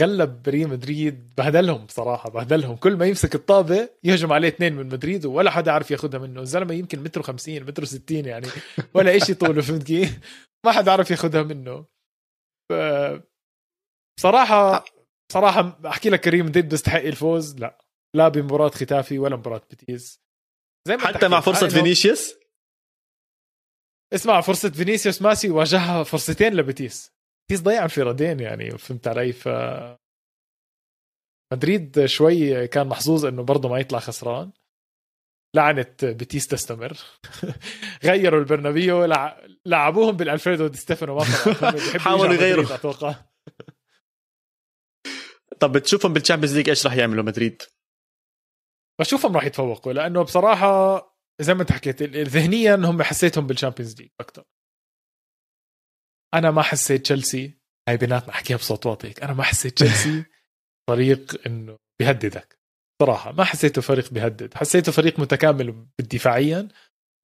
[0.00, 2.76] غلب ريال مدريد بهدلهم بصراحة بهدلهم.
[2.76, 6.40] كل ما يمسك الطابة يهجم عليه اثنين من مدريد ولا حدا عارف ياخذها منه.
[6.40, 8.46] الزلمه يمكن متر 50 متر 60 يعني
[8.94, 10.18] ولا شيء طوله فهمت كيف؟
[10.66, 11.86] ما حدا عارف ياخذها منه.
[14.18, 14.84] بصراحة
[15.30, 17.78] بصراحة أحكي لك ريال مدريد بيستحق الفوز؟ لا.
[18.16, 20.20] لا بمباراة خيتافي ولا مباراة بيتيس
[20.88, 22.34] زي ما حتى مع فرصة فينيسيوس؟
[24.14, 27.17] اسمع فرصة فينيسيوس ماسي واجهها فرصتين لبيتيس.
[27.50, 29.48] بيتيس ضيع انفرادين يعني فهمت علي؟ ف
[31.52, 34.52] مدريد شوي كان محظوظ إنه برضه ما يطلع خسران.
[35.56, 36.98] لعنة بيتيس تستمر.
[38.04, 39.04] غيروا البرنابيو
[39.66, 41.24] لعبوهم بالالفريدو دي ستيفانو ما
[42.04, 42.74] حاولوا يغيروا.
[42.74, 43.14] أتوقع.
[45.60, 47.62] طب بتشوفهم بال Champions League إيش راح يعملوا مدريد؟
[49.00, 50.98] بشوفهم راح يتفوقوا لأنه بصراحة
[51.40, 54.44] زي ما أنت حكيت ذهنيا هم حسيتهم بال Champions League أكثر
[56.34, 59.10] أنا ما حسيت تشيلسي هاي بيناتنا أحكيها بصوت واطي.
[59.22, 60.24] أنا ما حسيت تشيلسي
[60.90, 62.58] فريق إنه بيهددك.
[63.02, 64.54] صراحة ما حسيته فريق بيهدد.
[64.54, 66.68] حسيته فريق متكامل دفاعيا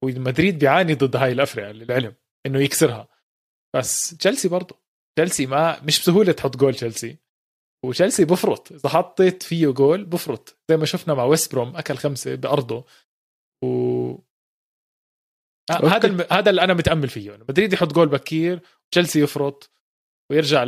[0.03, 2.15] ومدريد بيعاني ضد هاي الافرقه للعلم
[2.45, 3.07] إنه يكسرها.
[3.75, 4.75] بس تشيلسي برضه
[5.17, 7.17] تشيلسي ما مش بسهولة تحط جول تشيلسي
[7.85, 8.71] وتشيلسي بفرط.
[8.71, 10.57] إذا حطيت فيه جول بفرط.
[10.69, 12.85] زي ما شفنا مع ويست بروم أكل خمسة بأرضه.
[13.63, 13.67] و
[15.71, 16.25] آه، هذا الم...
[16.31, 17.37] هذا اللي أنا متأمل فيه.
[17.49, 19.71] مدريد يحط جول بكير تشيلسي يفرط
[20.31, 20.63] ويرجع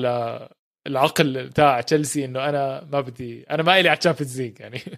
[0.88, 4.82] للعقل تاع تشيلسي إنه أنا ما بدي أنا ما إلي على ال Champions League يعني.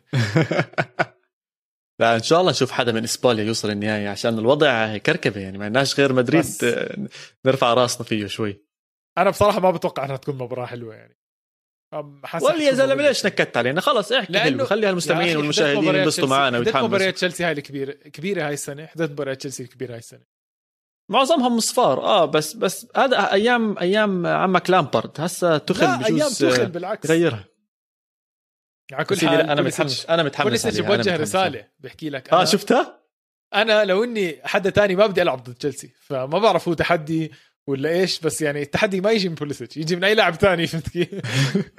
[1.99, 5.65] لا إن شاء الله نشوف حدا من إسبانيا يوصل النهائي عشان الوضع كركبة يعني ما
[5.65, 6.65] عندناش غير مدريد بس...
[7.45, 8.63] نرفع راسنا فيه شوي.
[9.17, 11.19] أنا بصراحة ما بتوقع إنها تكون مباراة حلوة يعني.
[12.41, 16.87] والله يا زلمة ليش نكدت علينا؟ خلص احكي حلو خلي المستمعين والمشاهدين ينبسطوا معنا ويتحمسوا.
[16.87, 20.38] مباريات تشيلسي هاي الكبيرة كبيره هاي السنة حضرت مباريات تشيلسي الكبيرة هاي السنة.
[21.09, 25.11] معظمهم صفار آه بس بس هذا أيام أيام عمك لامبارد.
[25.21, 27.09] هسا توخيل بجوز أيام توخيل بالعكس.
[27.11, 27.45] غيرها
[28.93, 32.33] على كل حال أنا متحمس أنا متحمس بوليسيتش بوجه رسالة بحكي لك.
[32.33, 32.99] آه شفتها؟
[33.53, 37.31] أنا لو إني حدا تاني ما بدي ألعب ضد تشيلسي فما بعرف هو تحدي
[37.67, 40.89] ولا إيش بس يعني التحدي ما يجي من بوليسيتش يجي من أي لاعب ثاني فهمت
[40.89, 41.09] كيف؟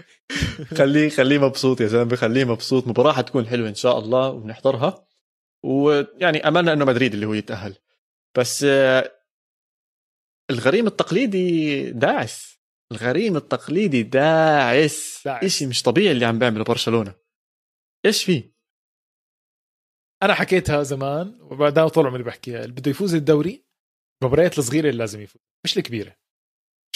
[0.78, 2.88] خليه خليه مبسوط يا زلمة خليه مبسوط.
[2.88, 5.06] مباراة حتكون حلوة إن شاء الله وبنحضرها.
[5.64, 7.74] ويعني أملنا إنه مدريد اللي هو يتأهل.
[8.34, 9.12] بس آه،
[10.50, 12.60] الغريم التقليدي داعس.
[12.92, 15.44] الغريم التقليدي داعس, داعس.
[15.44, 17.14] شيء مش طبيعي اللي عم بيعمله برشلونة.
[18.06, 18.54] إيش فيه؟
[20.22, 22.64] أنا حكيتها زمان وبعدها طول عمري بحكيها.
[22.64, 23.64] اللي بده يفوز الدوري
[24.22, 26.16] المباريات الصغيرة اللي لازم يفوز مش الكبيرة.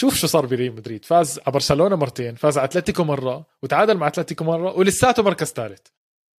[0.00, 1.04] شوف شو صار بريال مدريد.
[1.04, 5.86] فاز على برشلونة مرتين فاز على أتلتيكو مرة وتعادل مع أتلتيكو مرة ولساته مركز ثالث.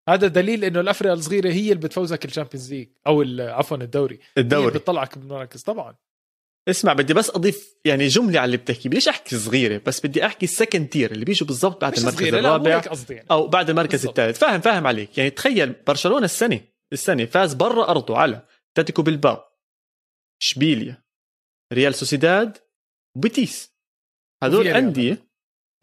[0.09, 4.19] هذا دليل إنه الافرقه الصغيرة هي اللي بتفوزك ال Champions League أو عفوا الدوري.
[4.39, 4.67] الدوري.
[4.67, 5.97] هي بتطلعك بالمراكز طبعا.
[6.69, 10.47] اسمع بدي بس أضيف يعني جملة على اللي بتحكي بديش أحكي صغيرة بس بدي أحكي
[10.47, 13.27] ال second tier اللي بيجوا بالضبط بعد المركز الرابع يعني.
[13.31, 14.39] أو بعد المركز الثالث.
[14.39, 15.19] فاهم فاهم عليك.
[15.19, 16.61] يعني تخيل برشلونة السنة
[16.93, 19.37] السنة فاز برا أرضه على أتلتيكو بالباو
[20.43, 21.05] شبيليا
[21.73, 22.59] ريال سوسيداد
[23.17, 23.75] وبيتيس
[24.43, 25.29] هذول أندية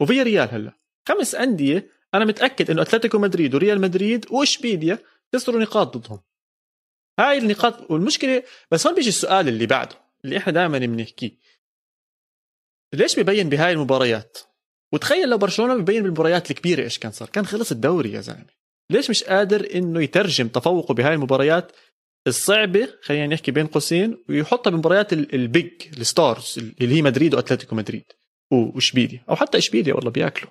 [0.00, 0.72] وفي ريال هلا.
[1.08, 4.98] خمس أندية أنا متأكد إنه أتلتيكو مدريد وريال مدريد وإشبيليا
[5.34, 6.20] خسروا نقاط ضدهم.
[7.20, 10.01] هاي النقاط والمشكلة بس هون بيجي السؤال اللي بعده.
[10.24, 11.38] اللي إحنا دائما بنحكيه.
[12.94, 14.38] ليش ببين بهاي المباريات؟
[14.92, 18.62] وتخيل لو برشلونة ببين بالمباريات الكبيرة إيش كان صار؟ كان خلص الدوري يا زلمة.
[18.90, 21.72] ليش مش قادر إنه يترجم تفوقه بهاي المباريات
[22.26, 27.74] الصعبة خلينا نحكي بين قوسين ويحطها بمباريات ال big ال stars اللي هي مدريد وأتلتيكو
[27.76, 28.04] مدريد.
[28.52, 29.24] وإشبيليا.
[29.28, 30.50] أو حتى إشبيليا والله بيأكلوا.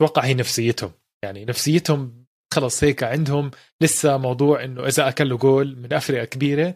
[0.00, 0.92] أتوقع هي نفسيتهم.
[1.22, 3.50] يعني نفسيتهم خلص هيك عندهم.
[3.80, 6.74] لسه موضوع إنه إذا أكلوا جول من افرقه كبيرة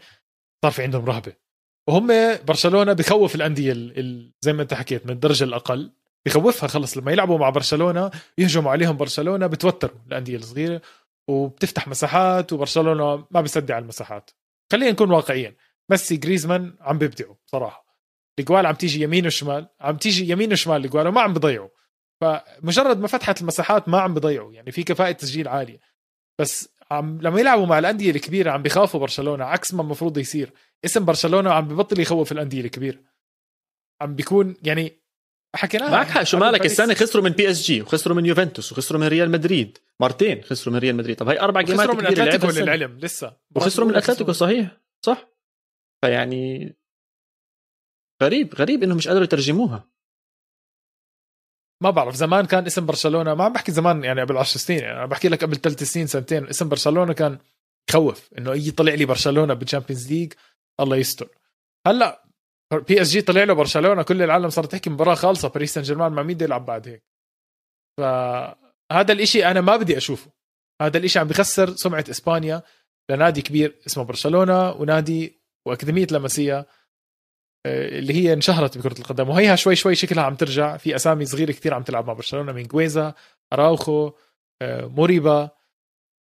[0.65, 1.42] صار في عندهم رهبة.
[1.89, 3.73] وهم برشلونة بخوف الأندية
[4.41, 5.93] زي ما انت حكيت من الدرجة الأقل
[6.27, 6.97] بخوفها خلص.
[6.97, 10.83] لما يلعبوا مع برشلونة يهجموا عليهم برشلونة بتوتروا الأندية الصغيرة
[11.29, 14.31] وبتفتح مساحات وبرشلونة ما بيصدع على المساحات.
[14.73, 15.57] خلينا نكون واقعيين
[15.91, 17.87] ميسي جريزمان عم بيبدعوا صراحة
[18.39, 21.69] الجوال عم تيجي يمين وشمال عم تيجي يمين وشمال الجوال وما عم بضيعوا.
[22.21, 25.81] فمجرد ما فتحت المساحات ما عم بضيعوا يعني في كفاءة تسجيل عالية.
[26.41, 30.53] بس عم لما يلعبوا مع الأندية الكبيرة عم بيخافوا برشلونة عكس ما المفروض يصير.
[30.85, 32.99] اسم برشلونة عم ببطل يخوف الأندية الكبيرة.
[34.01, 34.93] عم بيكون يعني
[35.55, 39.01] حكيناها معك حق شو مالك؟ السنة خسروا من بي اس جي وخسروا من يوفنتوس وخسروا
[39.01, 39.79] من ريال مدريد.
[40.01, 41.17] مرتين خسروا من ريال مدريد.
[41.17, 43.37] طب هاي أربع gameات خسروا من أتلتيكو للعلم لسه.
[43.57, 44.81] وخسروا من أتلتيكو صحيح.
[45.05, 45.29] صح.
[46.05, 46.75] فيعني
[48.23, 49.89] غريب غريب إنهم مش قادروا يترجموها.
[51.83, 55.07] ما بعرف زمان كان اسم برشلونة ما عم بحكي زمان يعني قبل 10 سنين يعني
[55.07, 57.39] بحكي لك قبل ثلاث سنين سنتين اسم برشلونة كان
[57.91, 60.33] يخوف إنه أي طلع لي برشلونة بال Champions League
[60.81, 61.29] الله يستر.
[61.87, 62.25] هلأ
[62.89, 66.13] بي اس جي طلع له برشلونة كل العالم صارت تحكي مباراة خالصة باريس سان جيرمان
[66.13, 67.05] مع مين بده يلعب بعد هيك
[67.99, 70.31] فهذا الإشي أنا ما بدي أشوفه.
[70.83, 72.63] هذا الإشي عم بخسر سمعة إسبانيا
[73.11, 76.67] لنادي كبير اسمه برشلونة ونادي وأكاديمية لاماسيا
[77.67, 79.29] اللي هي انشهرت بكرة القدم.
[79.29, 80.77] وهيها شوي شوي شكلها عم ترجع.
[80.77, 82.53] في أسامي صغيرة كثير عم تلعب مع برشلونة.
[82.53, 83.15] مينجويزا
[83.53, 84.13] أراوخو
[84.63, 85.51] آه، موريبا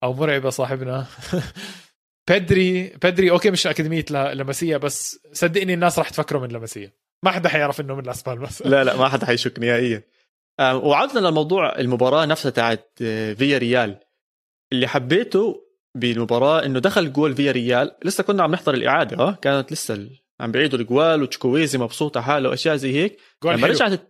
[0.02, 1.06] أو مرعبا صاحبنا.
[2.30, 7.48] بيدري بيدري أوكي مش أكاديمية لاماسيا بس صدقني الناس راح تفكره من لاماسيا ما حدا
[7.48, 8.62] حيعرف إنه من الاسبان بس.
[8.62, 10.02] لا لا ما حدا حيشك نهائيا.
[10.60, 14.00] وعودنا للموضوع المباراة نفسها تاعت آه، فيا ريال
[14.72, 19.72] اللي حبيته بالمباراة إنه دخل جول فيا ريال لسه كنا عم نحضر الإعادة آه كانت
[19.72, 20.08] لسه
[20.42, 23.18] عم بعيدوا الجوال وتشكويزي مبسوطة حاله وأشياء زي هيك.
[23.44, 24.00] لما رجعت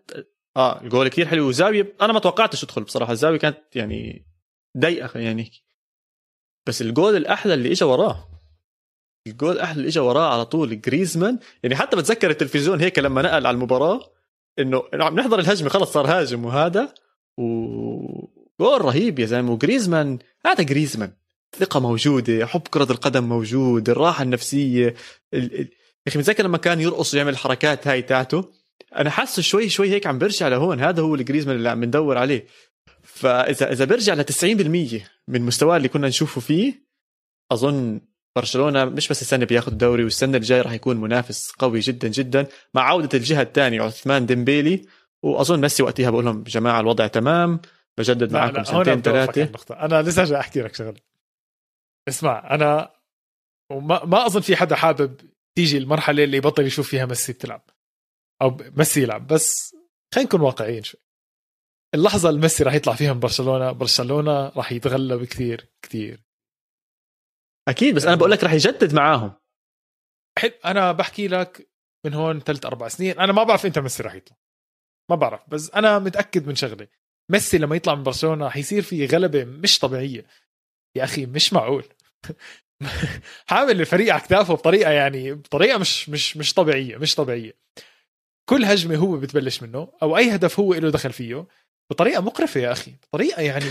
[0.57, 1.49] آه الجول كثير حلو.
[1.49, 3.13] وزاوية أنا ما توقعتش تدخل بصراحة.
[3.13, 4.27] الزاوية كانت يعني
[4.79, 5.65] ضيقة خلينا نحكي
[6.67, 8.29] بس الجول الأحلى اللي اجى وراه.
[9.27, 11.39] الجول الأحلى اللي اجى وراه على طول جريزمان.
[11.63, 14.01] يعني حتى بتذكر التلفزيون هيك لما نقل على المباراة
[14.59, 15.69] إنه عم نحضر الهجمة.
[15.69, 16.95] خلص صار هاجم وهذا.
[17.39, 19.53] وجول رهيب يا زلمة.
[19.53, 21.13] وجريزمان هذا جريزمان.
[21.59, 24.95] ثقة موجودة حب كرة القدم موجود الراحة النفسية
[25.35, 25.69] ال...
[26.07, 28.53] يا أخي متذكر لما كان يرقص ويعمل الحركات هاي تاعته؟
[28.97, 30.81] أنا حاسه شوي شوي هيك عم برجع لهون.
[30.81, 32.47] هذا هو الجريزمان اللي عم ندور عليه.
[33.03, 36.87] فاذا إذا برجع ل 90% من مستواه اللي كنا نشوفه فيه
[37.53, 38.01] أظن
[38.37, 42.83] برشلونة مش بس السنة بياخذ الدوري والسنة الجاي راح يكون منافس قوي جدا جدا مع
[42.83, 44.87] عودة الجهة الثانية عثمان ديمبيلي.
[45.23, 47.61] وأظن ميسي وقتها بقول لهم جماعة الوضع تمام
[47.99, 49.49] بجدد معكم سنتين ثلاثة.
[49.71, 51.01] أنا لسه جاي أحكي لك شغلة.
[52.09, 52.93] اسمع أنا
[53.71, 57.71] وما ما أظن في حدا حابب تيجي المرحلة اللي يبطل يشوف فيها ميسي بتلعب.
[58.43, 59.27] أو ميسي يلعب.
[59.27, 59.77] بس
[60.15, 61.01] خلينا نكون واقعيين شوي.
[61.95, 66.25] اللحظة اللي ميسي راح يطلع فيها من برشلونة برشلونة راح يتغلب كثير كثير.
[67.69, 69.33] أكيد بس أنا بقول لك راح يجدد معاهم.
[70.39, 71.71] حب أنا بحكي لك
[72.07, 73.21] من هون ثلاث أربع سنين.
[73.21, 74.37] أنا ما بعرف إمتى ميسي راح يطلع.
[75.11, 76.89] ما بعرف بس أنا متأكد من شغله
[77.31, 80.27] ميسي لما يطلع من برشلونة راح يصير في غلبة مش طبيعية.
[80.97, 81.85] يا أخي مش معقول.
[83.47, 87.55] حامل الفريق على كتافه بطريقة يعني بطريقة مش مش مش طبيعية مش طبيعية.
[88.49, 91.47] كل هجمة هو بتبلش منه أو أي هدف هو له دخل فيه
[91.91, 93.71] بطريقة مقرفة يا أخي بطريقة يعني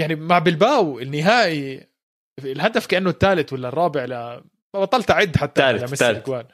[0.00, 1.86] يعني مع بلباو النهائي
[2.38, 4.42] الهدف كأنه الثالث ولا الرابع ل
[4.74, 6.46] بطلت أعد حتى لميسي الاجوان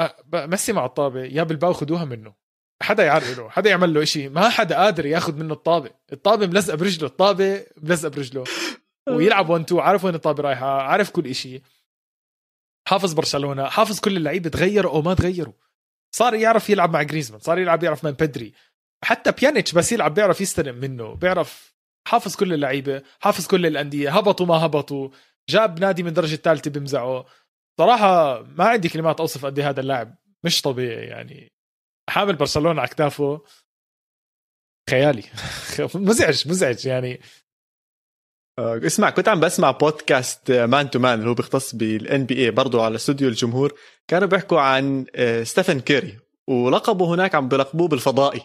[0.00, 2.34] أه ميسي مع الطابة يا بلباو خذوها منه.
[2.82, 5.90] حدا يعرقله حدا يعمل له شيء ما حدا قادر ياخذ منه الطابة.
[6.12, 8.44] الطابة ملزقة برجله الطابة ملزقة برجله.
[9.08, 11.62] ويلعب 1 2 عارف وين الطابة رايحة عارف كل شيء
[12.88, 15.54] حافظ برشلونة حافظ كل اللعيبة تغيروا أو ما تغيروا.
[16.14, 18.52] صار يعرف يلعب مع جريزمان صار يلعب يعرف من بدري.
[19.04, 21.74] حتى بيانيتش بس يلعب بيعرف يستلم منه بيعرف
[22.08, 25.08] حافظ كل اللعيبة حافظ كل الأندية هبطوا ما هبطوا.
[25.48, 27.26] جاب نادي من درجة ثالثة بمزعه.
[27.78, 31.48] صراحة ما عندي كلمات أوصف قد إيه هذا اللاعب مش طبيعي يعني.
[32.10, 33.44] حامل برشلونة على كتافه.
[34.90, 35.22] خيالي.
[35.94, 37.20] مزعج مزعج يعني.
[38.58, 42.94] اسمع كنت عم بسمع بودكاست Man to Man اللي هو بيختص بال NBA برضه على
[42.94, 43.74] استوديو الجمهور.
[44.08, 48.40] كانوا بيحكوا عن آه، ستيفن كيري ولقبه هناك عم بلقبوه بالفضائي.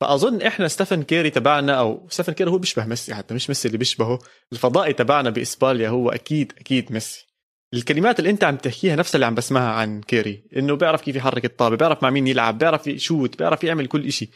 [0.00, 3.78] فأظن إحنا ستيفن كيري تبعنا أو ستيفن كيري هو بيشبه ميسي حتى مش ميسي اللي
[3.78, 4.18] بيشبهه.
[4.52, 7.26] الفضائي تبعنا بإسبانيا هو أكيد أكيد ميسي.
[7.74, 11.44] الكلمات اللي أنت عم تحكيها نفس اللي عم بسمعها عن كيري إنه بيعرف كيف يحرك
[11.44, 14.28] الطابة بيعرف مع مين يلعب بيعرف يشوت بيعرف يعمل كل شيء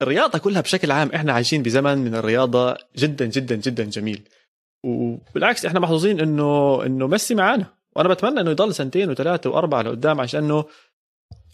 [0.00, 4.28] فالرياضه كلها بشكل عام إحنا عايشين بزمن من الرياضة جدا جدا جدا جميل.
[4.84, 7.66] وبالعكس إحنا محظوظين إنه إنه ميسي معانا.
[7.96, 10.64] وأنا بتمنى إنه يضل سنتين وثلاثة وأربعة لقدام عشان إنه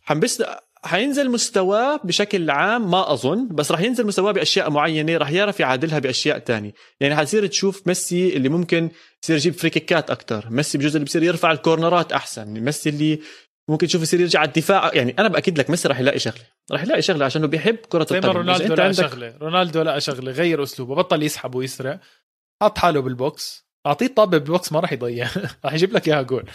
[0.02, 0.42] حنبس
[0.84, 5.98] حينزل مستواه بشكل عام ما أظن بس راح ينزل مستواه بأشياء معينة راح يعرف يعادلها
[5.98, 6.72] بأشياء تانية.
[7.00, 8.90] يعني حتصير تشوف ميسي اللي ممكن
[9.22, 13.20] يصير يجيب فريكيكات أكثر ميسي بجوز اللي بصير يرفع الكورنرات أحسن ميسي اللي
[13.68, 14.90] ممكن تشوف يصير يرجع الدفاع.
[14.94, 16.46] يعني أنا بأكد لك ميسي راح يلاقي شغلة.
[16.72, 18.30] راح يلاقي شغلة عشانه بيحب كرة القدم.
[18.30, 19.06] رونالدو لقى عندك...
[19.06, 19.36] شغلة.
[19.40, 20.32] رونالدو لقى شغلة.
[20.32, 20.94] غير أسلوبه.
[20.94, 22.00] بطل يسحب ويسرع.
[22.62, 23.70] حط حاله بال box.
[23.86, 25.28] أعطيه طابه بال box ما راح يضيع.
[25.64, 26.50] راح يجيب لك إياها جول.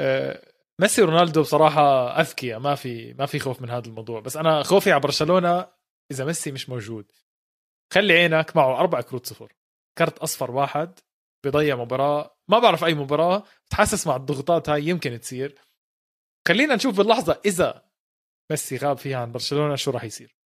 [0.00, 2.58] أه ميسي ورونالدو بصراحة أذكياء.
[2.58, 4.20] ما في ما في خوف من هذا الموضوع.
[4.20, 5.66] بس أنا خوفي على برشلونة
[6.10, 7.12] إذا ميسي مش موجود.
[7.92, 9.52] خلي عينك معه أربع كروت صفر.
[9.98, 10.98] كرت أصفر واحد.
[11.46, 12.36] بضيع مباراة.
[12.48, 13.44] ما بعرف أي مباراة.
[13.66, 14.84] بتحسس مع الضغوطات هاي.
[14.84, 15.54] يمكن تصير.
[16.48, 17.82] خلينا نشوف باللحظة إذا
[18.50, 20.36] ميسي غاب فيها عن برشلونة شو راح يصير.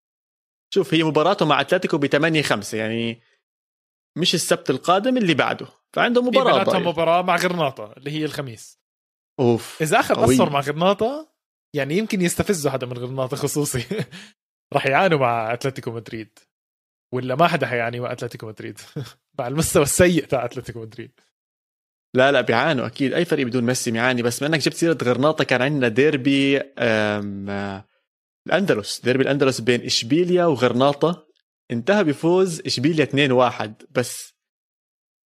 [0.74, 3.22] شوف هي مباراته مع أتلتيكو ب 8 5 يعني
[4.18, 8.80] مش السبت القادم اللي بعده فعنده مباراة مباراة مع غرناطة اللي هي الخميس.
[9.40, 11.32] أوف إذا أخذ اصفر مع غرناطة
[11.74, 13.86] يعني يمكن يستفزوا حدا من غرناطة خصوصي.
[14.74, 16.38] راح يعانوا مع أتلتيكو مدريد.
[17.14, 18.78] ولا ما حدا حيعاني مع أتلتيكو مدريد.
[19.38, 21.20] مع المستوى السيء تاع أتلتيكو مدريد.
[22.14, 23.14] لا لا بيعانوا أكيد.
[23.14, 24.22] أي فريق بدون ميسي بيعاني.
[24.22, 26.60] بس إنك جبت سيرة غرناطة كان عندنا ديربي
[28.46, 29.00] الأندلس.
[29.00, 31.26] ديربي الأندلس بين إشبيليا وغرناطة.
[31.70, 34.34] انتهى بفوز إشبيليا 2-1 بس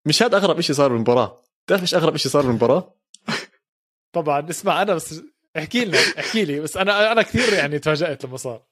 [0.06, 2.94] مش هذا أغرب شيء صار بالمباراة؟ تعرف إيش أغرب شيء صار بالمباراة؟
[4.14, 4.50] طبعا.
[4.50, 5.22] اسمع أنا بس
[5.56, 6.60] احكي لنا احكي لي.
[6.60, 8.62] بس أنا أنا كثير يعني تفاجأت لما صار.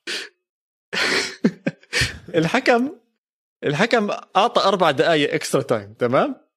[2.34, 2.92] الحكم
[3.64, 6.49] الحكم أعطى أربع دقائق extra time تمام؟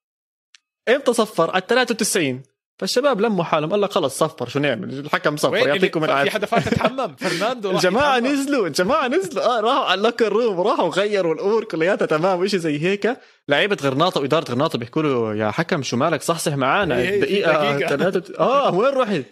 [0.89, 2.43] إمتى صفر؟ على 93
[2.79, 3.71] فالشباب لموا حالهم.
[3.71, 4.49] قال لك خلص صفر.
[4.49, 5.55] شو نعمل الحكم صفر.
[5.55, 9.43] يعطيكم العافيه في حدا فات يتحمم فرناندو الجماعة نزلوا الجماعة نزلوا.
[9.43, 12.05] آه راحوا على ال locker room راحوا غيروا الأمور كلياتها.
[12.05, 13.17] تمام وشيء زي هيك.
[13.47, 16.97] لعيبة غرناطة وإدارة غرناطة بيحكوا له يا حكم شو مالك؟ صحصح معانا.
[16.97, 19.25] إيه، دقيقة ثلاثة آه وين رحت؟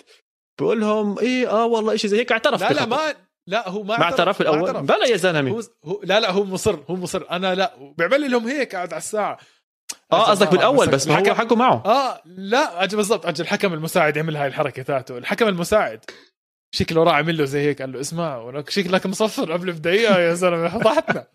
[0.60, 2.32] بقول لهم إيه آه والله شيء زي هيك.
[2.32, 3.00] اعترف لا لا ما
[3.48, 4.40] لا هو ما ما اعترف.
[4.40, 5.52] بالاول بلا يا زلمة.
[5.52, 7.24] هو, هو لا لا هو مصر هو مصر.
[7.32, 9.38] أنا لا بيعمل لهم هيك قاعد على الساعة.
[10.12, 11.84] آه قصدك بالأول بس ما حكوا معه.
[11.86, 16.06] آه لا أجل بالضبط أجل الحكم المساعد يعمل هاي الحركه تاعته الحكم المساعد.
[16.76, 20.70] شكله راح عمل له زي هيك قال له اسمع شكلك مصفر قبل بدقيقة يا زلمة
[20.70, 21.28] فضحتنا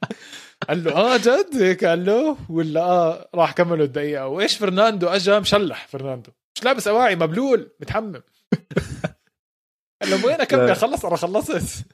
[0.68, 4.26] قال له آه جد؟ هيك قال له ولا آه راح كملوا الدقيقة.
[4.26, 6.30] وإيش فرناندو؟ اجى مشلح فرناندو.
[6.56, 8.22] مش لابس أواعي مبلول متحمم.
[10.02, 11.84] قال له وين أكمل؟ خلص أنا خلصت.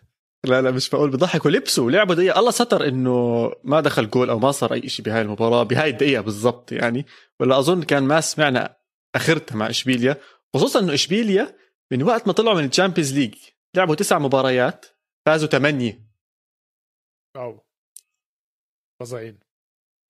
[0.47, 1.45] لا لا مش معقول بضحك.
[1.45, 2.39] ولبسوا ولعبوا دقيقة.
[2.39, 6.23] الله ستر إنه ما دخل جول أو ما صار أي شيء بهاي المباراة بهاي الدقيقة
[6.23, 7.07] بالضبط يعني.
[7.41, 8.77] ولا أظن كان ما سمعنا
[9.15, 10.21] آخرتها مع إشبيليا.
[10.55, 11.57] خصوصا إنه إشبيليا
[11.93, 13.35] من وقت ما طلعوا من ال Champions League
[13.77, 14.87] لعبوا تسع مباريات
[15.27, 16.07] فازوا ثمانية.
[17.37, 17.67] أو.
[19.01, 19.39] فظيعين.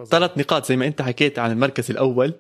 [0.04, 2.34] ثلاث نقاط زي ما أنت حكيت عن المركز الأول.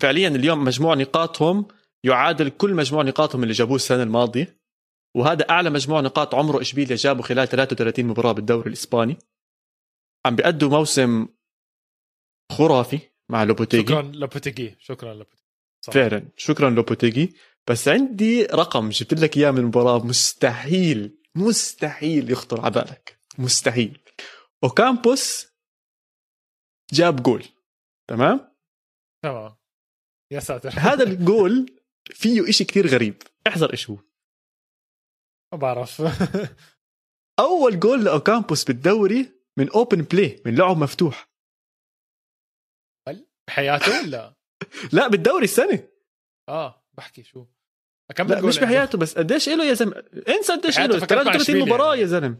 [0.00, 1.68] فعليا اليوم مجموع نقاطهم
[2.04, 4.63] يعادل كل مجموع نقاطهم اللي جابوه السنة الماضية.
[5.14, 9.16] وهذا أعلى مجموع نقاط عمره إشبيليا جابه خلال 33 مباراة بالدوري الإسباني.
[10.26, 11.28] عم بيأدوا موسم
[12.52, 12.98] خرافي
[13.28, 13.86] مع لوبوتيجي.
[13.86, 14.76] شكرا لوبوتيجي.
[14.78, 15.42] شكرا لوبوتيجي.
[15.92, 16.28] فعلا.
[16.36, 17.36] شكرا لوبوتيجي.
[17.70, 20.06] بس عندي رقم جبت لك إياه من المباراة.
[20.06, 23.18] مستحيل مستحيل يخطر على بالك.
[23.38, 24.00] مستحيل.
[24.64, 25.46] أوكامبوس
[26.92, 27.44] جاب جول.
[28.08, 28.54] تمام؟
[29.22, 29.56] تمام.
[30.30, 30.70] يا ساتر.
[30.70, 33.22] هذا الجول فيه إشي كثير غريب.
[33.46, 33.98] احذر إيش هو.
[35.54, 36.02] ما بعرف.
[37.38, 41.28] أول جول لأوكامبوس بالدوري من open play من لعب مفتوح.
[43.48, 44.34] بحياته ولا؟
[44.92, 45.88] لا بالدوري السنة.
[46.48, 47.46] آه بحكي شو.
[48.10, 52.06] أكمل لا مش بحياته بس قديش له يا زلمة؟ انسى قديش له 33 مباراة يا
[52.06, 52.36] زلمة.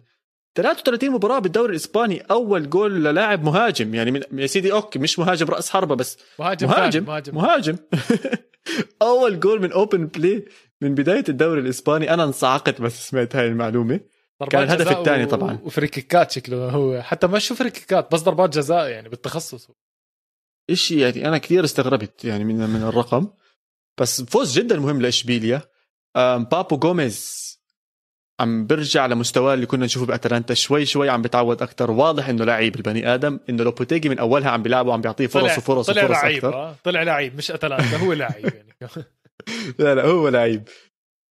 [0.54, 3.94] 33 مباراة بالدوري الإسباني أول جول للاعب مهاجم.
[3.94, 6.18] يعني من يا سيدي okay مش مهاجم رأس حربة بس.
[6.38, 7.76] مهاجم مهاجم مهاجم, مهاجم.
[9.02, 10.44] أول جول من open play
[10.82, 14.00] من بداية الدوري الإسباني أنا انصعقت بس سمعت هاي المعلومة.
[14.50, 15.58] كان الهدف الثاني طبعا.
[15.62, 17.02] و free kick ات شكله هو.
[17.02, 19.70] حتى ما شو free kick ات بس ضربات جزاء يعني بالتخصص.
[20.72, 23.28] شيء يعني أنا كثير استغربت يعني من من الرقم.
[24.00, 25.62] بس فوز جدا مهم لإشبيليا.
[26.16, 27.44] بابو جوميز
[28.40, 30.54] عم برجع لمستواه اللي كنا نشوفه بأتلانتا.
[30.54, 33.40] شوي شوي عم بتعود أكثر واضح إنه لعيب البني آدم.
[33.50, 36.54] إنه لوبوتيجي من أولها عم بيلعبه وعم بيعطيه فرص وفرص طلع وفرص لعيب أكثر.
[36.54, 36.76] آه.
[36.84, 38.74] طلع لعيب مش أتلانتا هو لعيب يعني.
[39.78, 40.68] لا لا هو لعيب.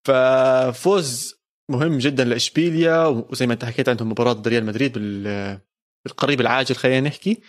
[0.08, 1.36] ففوز
[1.72, 4.98] مهم جدا لإشبيليا وزي ما أنت حكيت عندهم مباراة ريال مدريد
[6.06, 7.42] بالقريب العاجل خلينا نحكي.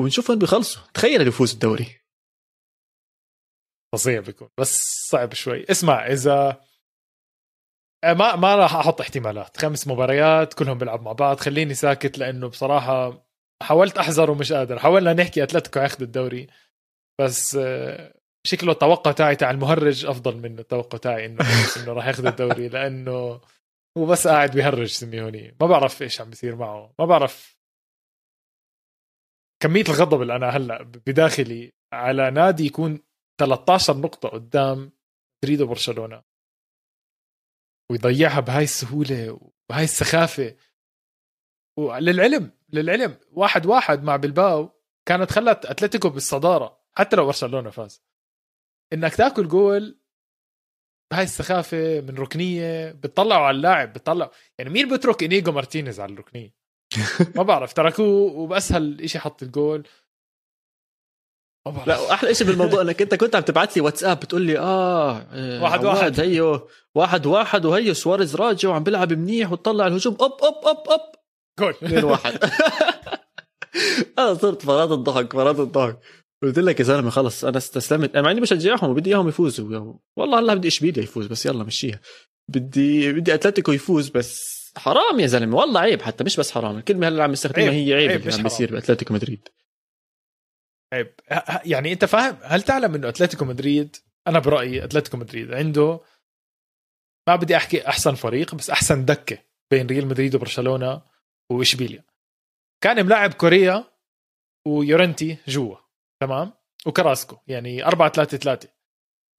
[0.00, 0.82] ونشوف وين بيخلصوا.
[0.94, 2.02] تخيل اللي يفوز الدوري.
[3.94, 5.64] فظيع بيكون بس صعب شوي.
[5.70, 6.60] اسمع اذا
[8.04, 9.56] آه، ما ما راح أحط احتمالات.
[9.56, 11.40] خمس مباريات كلهم بيلعبوا مع بعض.
[11.40, 13.26] خليني ساكت لأنه بصراحة
[13.62, 14.78] حاولت أحذر ومش قادر.
[14.78, 16.46] حاولنا نحكي أتلتيكو ياخذ الدوري
[17.20, 21.44] بس آه، شكله التوقع تاعي تاع المهرج أفضل من التوقع تاعي إنه
[21.76, 23.40] إنه راح ياخذ الدوري لأنه
[23.98, 26.94] هو بس قاعد بيهرج سيميوني ما بعرف إيش عم بيصير معه.
[26.98, 27.56] ما بعرف
[29.62, 33.00] كمية الغضب اللي أنا هلأ بداخلي على نادي يكون
[33.40, 34.92] 13 نقطة قدام
[35.44, 36.22] مدريد وبرشلونة.
[37.90, 40.56] ويضيعها بهاي السهولة وهاي السخافة.
[41.78, 44.70] وللعلم للعلم واحد واحد مع بلباو
[45.08, 48.02] كانت خلت أتلتيكو بالصدارة حتى لو برشلونة فاز.
[48.92, 49.98] إنك تاكل جول
[51.12, 56.54] بهاي السخافة من ركنية بتطلعوا على اللاعب بتطلع يعني مين بترك إنيجو مارتينيز على الركنية؟
[57.36, 59.88] ما بعرف تركوه وبأسهل شيء حط الجول.
[61.86, 65.84] لا أحلى شيء بالموضوع إنك أنت كنت عم تبعت لي واتساب بتقول لي آه واحد
[65.84, 66.20] واحد.
[66.20, 70.16] هيو واحد واحد وهي سواريز راجع وعم بيلعب منيح وطلع الهجوم.
[70.20, 71.00] اوب اوب اوب اوب
[71.60, 71.70] جول.
[71.70, 72.38] اثنين واحد.
[74.18, 75.98] أنا صرت فرطت ضحك فرطت ضحك.
[76.42, 78.10] قلت لك يا زلمة خلص أنا استسلمت.
[78.10, 79.94] أنا مع إني بشجعهم وبدي إياهم يفوزوا.
[80.16, 82.00] والله هلا بدي اشبيليا يفوز بس يلا مشيها.
[82.48, 86.78] بدي بدي أتلتيكو يفوز بس حرام يا زلمة والله عيب حتى مش بس حرام.
[86.78, 89.48] الكلمة هلا عم يستخدمها هي عيب, عيب اللي عم بيصير بأتلتيكو مدريد.
[90.92, 91.14] عيب.
[91.64, 96.00] يعني أنت فاهم هل تعلم إنه أتلتيكو مدريد أنا برأيي أتلتيكو مدريد عنده
[97.28, 99.38] ما بدي أحكي أحسن فريق بس أحسن دكة
[99.70, 101.02] بين ريال مدريد وبرشلونة
[101.50, 102.04] وإشبيليا.
[102.80, 103.84] كان ملاعب كوريا
[104.66, 105.81] ويورنتي جوا.
[106.22, 106.52] تمام؟
[106.86, 108.68] وكراسكو يعني 4 3 3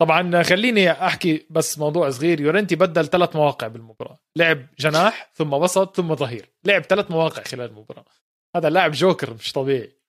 [0.02, 2.42] طبعا خليني أحكي بس موضوع صغير.
[2.42, 4.20] يورنتي بدل ثلاث مواقع بالمباراة.
[4.36, 6.50] لعب جناح ثم وسط ثم ظهير.
[6.66, 8.06] لعب ثلاث مواقع خلال المباراة.
[8.56, 10.00] هذا لاعب جوكر مش طبيعي.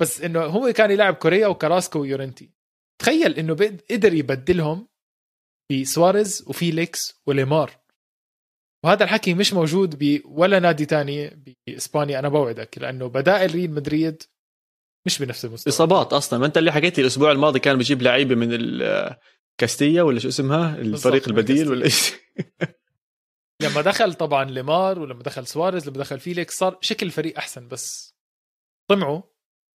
[0.00, 2.50] بس إنه هو كان يلعب كوريا وكراسكو ويورنتي.
[3.00, 3.54] تخيل إنه
[3.90, 4.88] قدر يبدلهم
[5.72, 7.70] بسواريز وفيليكس وليمار.
[8.84, 12.18] وهذا الحكي مش موجود بولا نادي تاني بإسبانيا.
[12.18, 14.22] أنا بوعدك لأنه بدائل ريال مدريد
[15.08, 15.72] مش بنفس المستوى.
[15.72, 16.38] إصابات أصلا.
[16.38, 20.76] ما أنت اللي حكيت لي الأسبوع الماضي كان بيجيب لعيبة من الكاستيا ولا شو اسمها؟
[20.76, 22.12] الفريق البديل ولا إيش؟
[23.62, 28.14] لما دخل طبعا ليمار ولما دخل سواريز لما دخل فيليكس صار شكل الفريق أحسن بس
[28.90, 29.22] طمعوا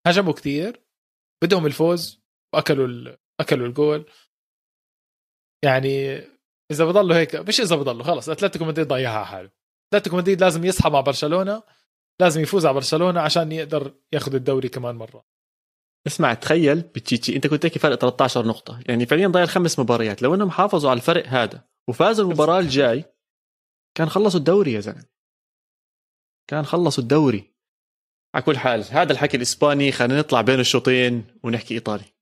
[0.08, 0.84] هجموا كثير
[1.44, 2.24] بدهم الفوز
[2.54, 3.18] وأكلوا ال...
[3.40, 4.06] أكلوا الجول.
[5.66, 6.18] يعني
[6.72, 9.52] إذا بضلوا هيك مش إذا بضلوا خلص أتلتيكو مدريد ضيعها حاله.
[9.94, 11.64] أتلتيكو مدريد لازم يصحى مع برشلونة
[12.22, 15.26] لازم يفوز على برشلونة عشان يقدر ياخذ الدوري كمان مرة.
[16.08, 18.80] اسمع تخيل بتشيتشي انت كنت تحكي فرق 13 نقطة.
[18.88, 20.22] يعني فعليا ضايل خمس مباريات.
[20.22, 23.06] لو انهم حافظوا على الفرق هذا وفازوا المباراة الجاي
[23.98, 25.06] كان خلصوا الدوري يا زلمة.
[26.50, 27.54] كان خلصوا الدوري.
[28.36, 29.92] على كل حال هذا الحكي الإسباني.
[29.92, 32.13] خلينا نطلع بين الشوطين ونحكي إيطالي.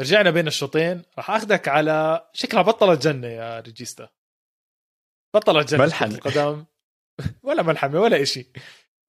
[0.00, 1.02] رجعنا بين الشوطين.
[1.16, 4.08] راح أخذك على شكلها بطلت جنة يا ريجيستا.
[5.36, 6.14] بطلت جنة ملحمة.
[6.14, 6.66] القدم.
[7.42, 8.46] ولا ملحمة ولا إشي.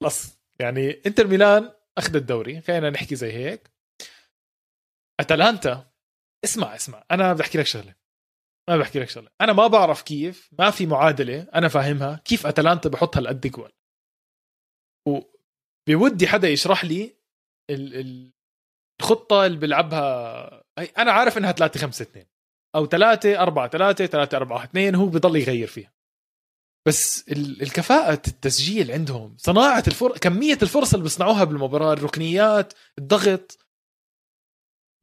[0.04, 0.40] خلص.
[0.60, 2.62] يعني إنتر ميلان أخذ الدوري.
[2.62, 3.72] خلينا نحكي زي هيك.
[5.20, 5.92] أتلانتا.
[6.44, 7.04] اسمع اسمع.
[7.12, 7.96] أنا بدي أحكي لك شغلة.
[8.70, 9.30] ما بحكي لك شغلة.
[9.42, 13.72] أنا ما بعرف كيف ما في معادلة أنا فاهمها كيف أتلانتا بحط هالقد جول
[15.90, 17.16] وبودي حدا يشرح لي
[19.02, 20.61] الخطة اللي بيلعبها
[20.98, 22.26] أنا عارف إنها 3 5 2
[22.76, 25.94] أو 3 4 3 3 4 2 هو بضل يغير فيها.
[26.88, 33.58] بس الكفاءة التسجيل عندهم صناعة الفرص كمية الفرص اللي بيصنعوها بالمباراة الركنيات الضغط.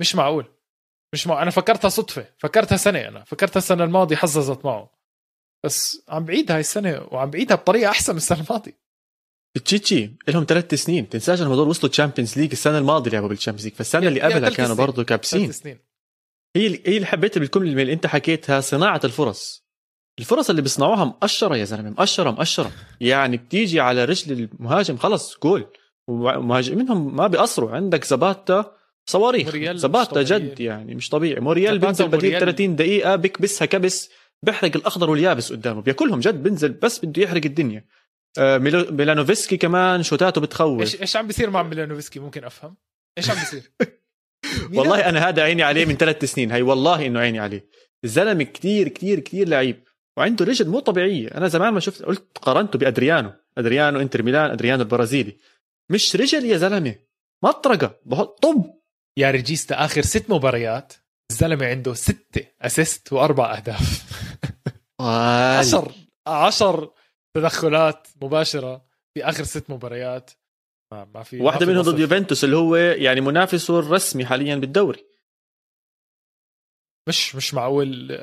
[0.00, 0.46] مش معقول.
[1.14, 4.90] مش معقول أنا فكرتها صدفة فكرتها سنة أنا فكرتها السنة الماضية حظظت معه.
[5.64, 8.87] بس عم بعيدها هاي السنة وعم بعيدها بطريقة أحسن من السنة الماضية.
[9.58, 11.08] تشيتشي لهم ثلاث سنين.
[11.08, 14.50] تنساش انهم هدول وصلوا Champions League السنة الماضية لعبوا بال Champions League فالسنة اللي قبلها
[14.50, 15.78] كانوا برضه كابسين سنين.
[16.56, 19.68] هي هي اللي حبيتها بالجمله اللي انت حكيتها صناعة الفرص.
[20.18, 25.66] الفرص اللي بيصنعوها مقشره يا زلمة مقشره مقشره يعني بتيجي على رجل المهاجم خلص جول.
[26.08, 27.70] ومهاجمينهم ما بيقصروا.
[27.70, 28.72] عندك زباتا
[29.06, 29.76] صواريخ.
[29.76, 31.40] زباتا جد يعني مش طبيعي.
[31.40, 34.10] موريال بينزل بديل 30 دقيقة بكبسها كبس
[34.42, 35.82] بيحرق الأخضر واليابس قدامه.
[35.82, 37.84] بياكلهم جد بينزل بس بده يحرق الدنيا.
[38.90, 40.80] مالينوفسكي كمان شوتاته بتخوف.
[40.80, 42.76] إيش إيش عم بيصير مع مالينوفسكي؟ ممكن أفهم.
[43.18, 43.62] إيش عم بيصير؟
[44.74, 46.52] والله أنا هذا عيني عليه من ثلاث سنين.
[46.52, 47.68] هي والله إنه عيني عليه.
[48.04, 49.84] الزلمة كتير كتير كتير لعيب.
[50.18, 51.28] وعنده رجل مو طبيعية.
[51.28, 53.32] أنا زمان ما شفت قلت قارنته بأدريانو.
[53.58, 55.36] أدريانو إنتر ميلان أدريانو البرازيلي.
[55.90, 56.94] مش رجل يا زلمة.
[57.44, 58.00] مطرقة.
[58.04, 58.64] بحط طب.
[59.18, 60.92] يا ريجيستا آخر ست مباريات
[61.30, 64.04] الزلمة عنده ستة assist واربع أهداف.
[65.00, 65.92] عشر
[66.26, 66.90] عشر
[67.36, 70.30] تدخلات مباشرة في آخر ست مباريات.
[70.92, 75.06] ما, ما في واحدة منهم ضد يوفنتوس اللي هو يعني منافسه الرسمي حاليا بالدوري.
[77.08, 78.18] مش مش معقول.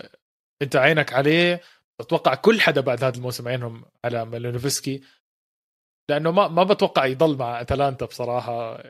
[0.62, 1.62] انت عينك عليه.
[2.00, 5.02] أتوقع كل حدا بعد هذا الموسم عينهم على ميلونوفسكي
[6.10, 8.84] لأنه ما ما بتوقع يضل مع أتلانتا بصراحة.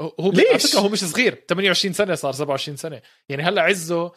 [0.00, 1.44] هو ليش؟ هو مش صغير.
[1.48, 3.02] 28 سنة صار 27 سنة.
[3.28, 4.12] يعني هلا عزه.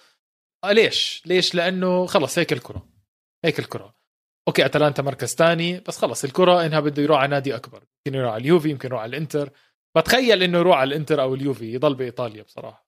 [0.64, 2.90] آه ليش؟ ليش؟ لأنه خلص هيك الكرة.
[3.46, 3.99] هيك الكرة.
[4.50, 8.34] okay أتلانتا مركز ثاني بس خلص الكرة إنها بده يروح على نادي أكبر يمكن يروح
[8.34, 9.50] على اليوفي يمكن يروح على الإنتر.
[9.98, 12.88] بتخيل إنه يروح على الإنتر أو اليوفي يضل بإيطاليا بصراحة.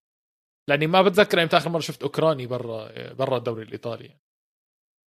[0.67, 4.17] لأني ما بتذكر إمتى اخر مرة شفت أوكراني برا برا الدوري الإيطالي.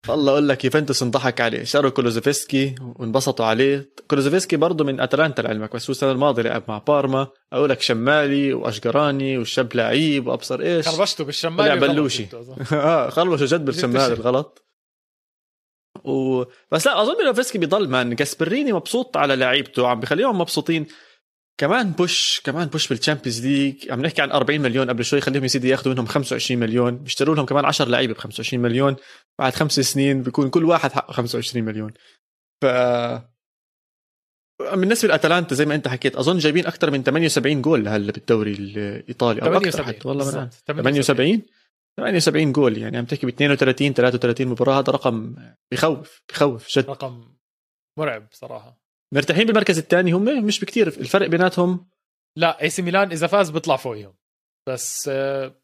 [0.08, 3.92] والله أقول لك يوفنتوس انضحك عليه شروا كولوسيفسكي وانبسطوا عليه.
[4.08, 7.28] كولوسيفسكي برضه من أتلانتا لعلمك بس هو السنة الماضية لعب مع بارما.
[7.52, 10.88] أقول لك شمالي واشقراني والشاب لعيب وأبصر إيش.
[10.88, 12.26] خربشته بالشمالي بلوشي.
[12.72, 14.63] آه خربشوا جد بالشمالي الغلط
[16.04, 16.44] و...
[16.70, 18.14] بس لا أظن مالينوفسكي بيضل man.
[18.14, 20.86] جاسبيريني مبسوط على لعيبته عم بخليهم مبسوطين.
[21.58, 25.42] كمان push كمان push بال Champions League عم نحكي عن 40 مليون قبل شوي خليهم
[25.42, 26.96] يا سيدي ياخذوا منهم 25 مليون.
[26.96, 28.96] بيشتروا لهم كمان 10 لعيبة ب 25 مليون.
[29.38, 31.92] بعد خمس سنين بيكون كل واحد حقه 25 مليون.
[32.62, 32.66] ف
[34.62, 39.42] بالنسبة لأتلانتا زي ما أنت حكيت أظن جايبين أكثر من 78 جول هلا بالدوري الإيطالي
[39.42, 41.42] أو أكثر حتى والله 78 78
[42.52, 45.36] جول يعني عم تحكي ب 32 33 مباراة هذا رقم
[45.72, 46.90] بخوف بخوف جد.
[46.90, 47.34] رقم
[47.98, 48.80] مرعب صراحة.
[49.14, 51.88] مرتاحين بالمركز الثاني هم؟ مش بكثير الفرق بيناتهم؟
[52.38, 54.14] لا اي سي ميلان إذا فاز بيطلع فوقهم
[54.68, 55.60] بس آه،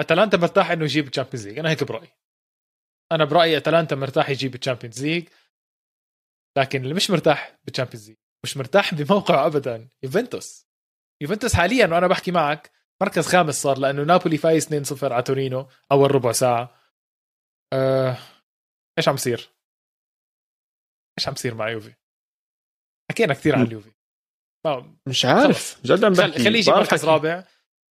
[0.00, 2.10] أتلانتا مرتاح إنه يجيب ال Champions League أنا هيك برأيي.
[3.12, 5.28] أنا برأيي أتلانتا مرتاح يجيب ال Champions League
[6.58, 10.66] لكن اللي مش مرتاح بال Champions League مش مرتاح بموقعه ابدا يوفنتوس.
[11.22, 16.14] يوفنتوس حاليا وأنا بحكي معك مركز خامس صار لأنه نابولي فايز 2-0 على تورينو أول
[16.14, 16.80] ربع ساعة.
[17.72, 18.16] أه...
[18.98, 19.50] إيش عم يصير؟
[21.18, 21.94] إيش عم يصير مع يوفي؟
[23.10, 23.90] حكينا كثير عن اليوفي.
[25.06, 25.80] مش عارف.
[25.84, 26.44] جد عم بحكي.
[26.44, 27.44] خليه يجيب مركز رابع.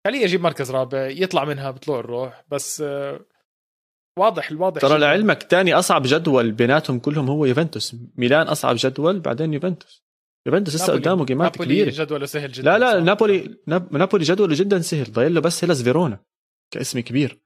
[0.07, 3.25] خليه يجيب مركز رابع يطلع منها بطلوع الروح بس أه...
[4.19, 7.95] واضح الواضح ترى لعلمك تاني أصعب جدول بيناتهم كلهم هو يوفنتوس.
[8.15, 10.08] ميلان أصعب جدول بعدين يوفنتوس.
[10.47, 11.89] يوفنتوس لسه قدامه جيمات كبيرة.
[11.89, 15.11] جدوله سهل جدا لا لا نابولي نابولي جدوله جدا سهل.
[15.11, 16.19] ضايل له بس هيلاس فيرونا
[16.73, 17.41] كاسم كبير.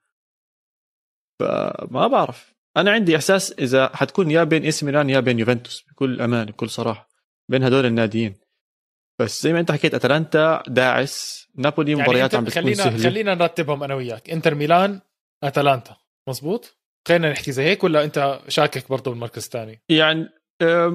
[1.39, 2.53] فما بعرف.
[2.77, 6.69] أنا عندي إحساس إذا حتكون يا بين اس ميلان يا بين يوفنتوس بكل أمان بكل
[6.69, 7.09] صراحة
[7.51, 8.35] بين هدول الناديين.
[9.21, 11.47] بس زي ما أنت حكيت أتلانتا داعس.
[11.55, 13.03] نابولي يعني مباريات عم بتكون خلينا سهلة.
[13.03, 14.29] خلينا نرتبهم أنا وياك.
[14.29, 15.01] إنتر ميلان
[15.43, 15.97] أتلانتا.
[16.29, 16.77] مزبوط
[17.07, 20.29] خلينا نحكي زي هيك ولا أنت شاكك برضه بالمركز الثاني؟ يعني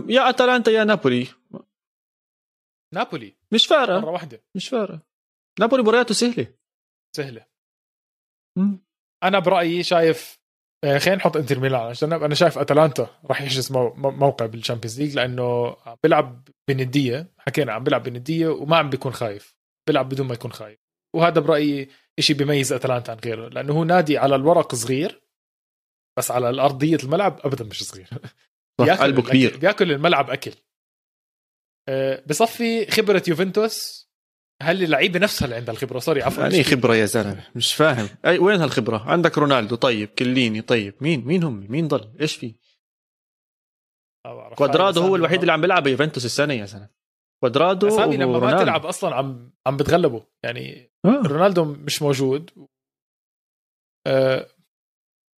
[0.09, 1.26] يا أتلانتا يا نابولي.
[2.95, 3.36] نابولي.
[3.53, 4.45] مش فارقه مرة واحدة.
[4.57, 5.01] مش فارقه
[5.61, 6.55] نابولي مبارياته سهلة.
[7.16, 7.47] سهلة.
[8.59, 8.80] مم.
[9.24, 10.39] أنا برأيي شايف
[10.84, 11.80] آه، خلينا نحط إنتر ميلان.
[11.80, 17.32] عشان أنا شايف أتلانتا راح يحجز موقع بال Champions League لأنه عم بيلعب بندية.
[17.39, 19.57] حكينا عم بيلعب بندية وما عم بيكون خايف.
[19.89, 20.78] بيلعب بدون ما يكون خايف.
[21.16, 21.89] وهذا برأيي
[22.20, 23.49] شيء بيميز أتلانتا عن غيره.
[23.49, 25.22] لأنه هو نادي على الورق صغير
[26.18, 28.09] بس على الأرضية الملعب ابدا مش صغير.
[28.80, 29.57] بياكل قلبه كبير.
[29.57, 30.53] بياكل الملعب أكل.
[32.26, 34.09] بصفي خبرة يوفنتوس
[34.62, 36.43] هل اللعيبة نفسها اللي عندها الخبرة؟ sorry عفوا.
[36.43, 38.09] يعني خبرة يا زلمة مش فاهم.
[38.24, 40.95] أي وين هالخبرة؟ عندك رونالدو طيب كيليني طيب.
[41.01, 42.55] مين؟ مين هم؟ مين ضل؟ إيش في؟
[44.55, 46.89] كوادرادو هو الوحيد اللي عم بيلعب يوفنتوس السنة يا زلمة.
[47.41, 51.22] كوادرادو أسامي لما ما تلعب أصلا عم عم بتغلبوا يعني آه.
[51.26, 52.51] رونالدو مش موجود.
[54.07, 54.47] أه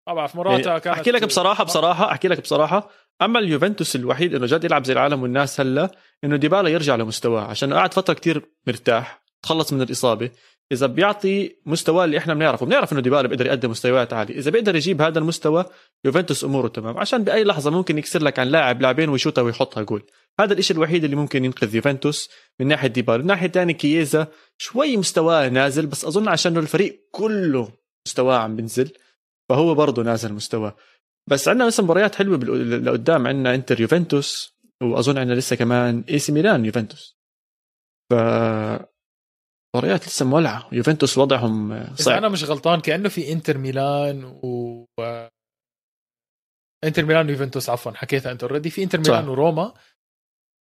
[0.09, 2.91] ما بعرف مراتا يعني كانت احكي لك بصراحة بصراحة أحكي لك بصراحة.
[3.23, 5.91] أما اليوفنتوس الوحيد إنه جد يلعب زي العالم والناس هلا
[6.25, 7.41] إنه ديبالا يرجع لمستواه.
[7.41, 10.31] عشان قعد فترة كتير مرتاح تخلص من الإصابة.
[10.73, 14.39] إذا بيعطي مستواه اللي إحنا بنعرفه بنعرف إنه ديبالا بيقدر يقدم مستويات عالية.
[14.39, 15.65] إذا بيقدر يجيب هذا المستوى
[16.05, 16.99] يوفنتوس أموره تمام.
[16.99, 20.03] عشان بأي لحظة ممكن يكسر لك عن لاعب لاعبين ويشوطها ويحطها جول.
[20.41, 23.19] هذا الشيء الوحيد اللي ممكن ينقذ يوفنتوس من ناحية ديبالا.
[23.19, 24.27] من ناحية ثانية كييزا
[24.59, 27.69] شوي مستواه نازل بس أظن عشان الفريق كله
[28.07, 28.91] مستواه عم بنزل
[29.49, 30.77] فهو برضه نازل مستواه.
[31.31, 33.27] بس عندنا لسه مباريات حلوة لقدام.
[33.27, 37.17] عندنا إنتر يوفنتوس وأظن عندنا لسه كمان إي سي ميلان يوفنتوس.
[38.11, 38.15] ف
[39.77, 40.69] مباريات لسه مولعة.
[40.73, 42.17] يوفنتوس وضعهم صعب.
[42.17, 44.87] أنا مش غلطان كأنه في إنتر ميلان و
[46.85, 49.29] إنتر ميلان ويوفنتوس عفوا حكيتها أنت already في إنتر ميلان صح.
[49.29, 49.75] وروما.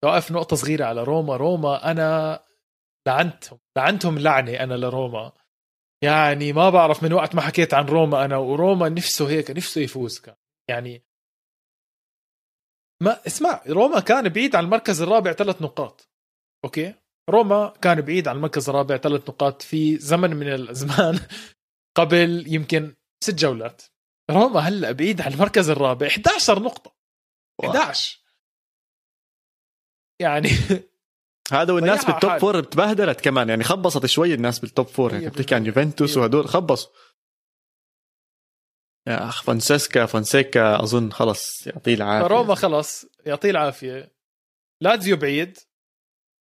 [0.04, 1.38] واقف نقطة صغيرة على روما.
[1.38, 2.40] روما أنا
[3.08, 3.60] لعنتهم.
[3.78, 5.32] لعنتهم لعنة أنا لروما.
[6.04, 10.20] يعني ما بعرف من وقت ما حكيت عن روما أنا وروما نفسه هيك نفسه يفوز
[10.20, 10.36] كان.
[10.70, 11.04] يعني
[13.04, 16.10] ما اسمع روما كان بعيد عن المركز الرابع ثلاث نقاط
[16.66, 16.94] أوكي؟
[17.30, 21.20] روما كان بعيد عن المركز الرابع ثلاث نقاط في زمن من الازمان
[21.98, 23.82] قبل يمكن ست جولات.
[24.32, 26.96] روما هلا بعيد عن المركز الرابع 11 نقطة.
[27.64, 28.20] 11
[30.22, 30.50] يعني
[31.52, 35.30] هذا والناس بال top four تبهدلت كمان يعني خبصت شوي الناس بال top four يعني
[35.30, 36.92] بتحكي عن يوفنتوس وهدول خبصوا.
[39.10, 42.28] اخ فونسيسكا فونسيكا أظن خلص يعطيه العافية.
[42.28, 44.12] روما خلص يعطيه العافية.
[44.82, 45.58] لازيو بعيد.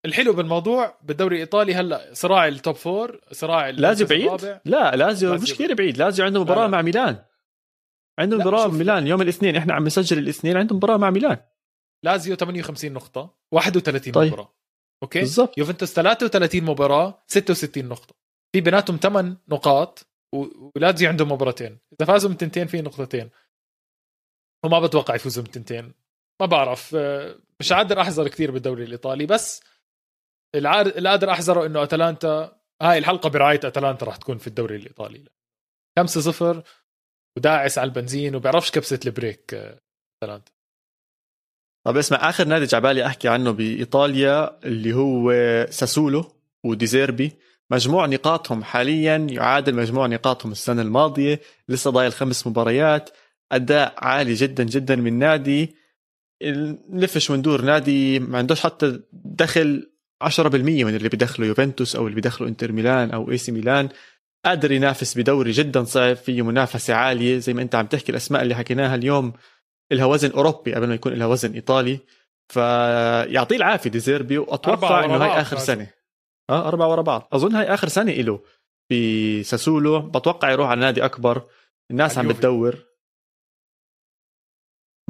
[0.07, 5.55] الحلو بالموضوع بالدوري الإيطالي هلأ صراع ال top four صراع لازيو بعيد؟ لا لازيو مش
[5.55, 5.99] كثير بعيد.
[5.99, 7.25] لازيو عنده مباراة مع ميلان.
[8.19, 9.57] عنده مباراة ميلان يوم الاثنين.
[9.57, 10.57] إحنا عم نسجل الاثنين.
[10.57, 11.37] عنده مباراة مع ميلان.
[12.05, 13.39] لازيو 58 نقطة.
[13.53, 14.33] 31 طيب.
[14.33, 14.55] مباراة.
[15.03, 15.59] okay؟ بالضبط.
[15.59, 18.15] يوفنتوس 33 مباراة 66 نقطة.
[18.53, 20.07] في بيناتهم 8 نقاط.
[20.33, 21.79] ولازيو عنده مباراتين.
[21.93, 23.31] إذا فازوا من تنتين في نقطتين.
[24.65, 25.93] وما بتوقع يفوزوا من تنتين.
[26.41, 29.63] ما بعرف آه، مش قادر أحذر كثير بالدوري الإيطالي بس
[30.55, 35.25] اللي قادر أحذره إنه أتلانتا هاي الحلقة برعاية أتلانتا راح تكون في الدوري الإيطالي.
[35.99, 36.63] 5 0
[37.37, 39.81] وداعس على البنزين وبيعرفش كبسة ال brake آه،
[40.23, 40.53] أتلانتا.
[41.87, 45.33] طب اسمع آخر نادي جعبالي أحكي عنه بإيطاليا اللي هو
[45.71, 46.33] ساسولو
[46.65, 47.33] وديزيربي.
[47.71, 53.11] مجموع نقاطهم حاليا يعادل مجموع نقاطهم السنة الماضية لسه ضايل خمس مباريات.
[53.53, 55.77] أداء عالي جدا جدا من نادي.
[56.91, 59.91] نلف وندور نادي ما عندوش حتى دخل
[60.21, 63.89] 10% من اللي بيدخله يوفنتوس أو اللي بيدخله إنتر ميلان أو إي سي ميلان.
[64.45, 67.39] قادر ينافس بدوري جدا صعب فيه منافسة عالية.
[67.39, 69.33] زي ما أنت عم تحكي الأسماء اللي حكيناها اليوم
[69.91, 71.99] لها وزن أوروبي قبل ما يكون لها وزن إيطالي.
[72.49, 75.98] فيعطيه العافية ديزيربي وأتوقع إنه هاي آخر سنة.
[76.51, 77.29] آه أربعة ورا بعض.
[77.33, 78.41] أظن هاي آخر سنة له
[78.91, 81.43] بساسولو بتوقع يروح على نادي أكبر.
[81.91, 82.77] الناس عم بتدور.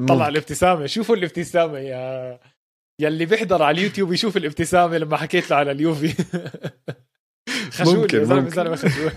[0.08, 0.86] طلع الابتسامة.
[0.86, 2.40] شوفوا الابتسامة يا
[3.00, 6.14] يلي بيحضر على اليوتيوب يشوف الابتسامة لما حكيت له على اليوفي.
[7.72, 8.76] خجول ممكن ممكن.
[8.76, 9.12] خجول.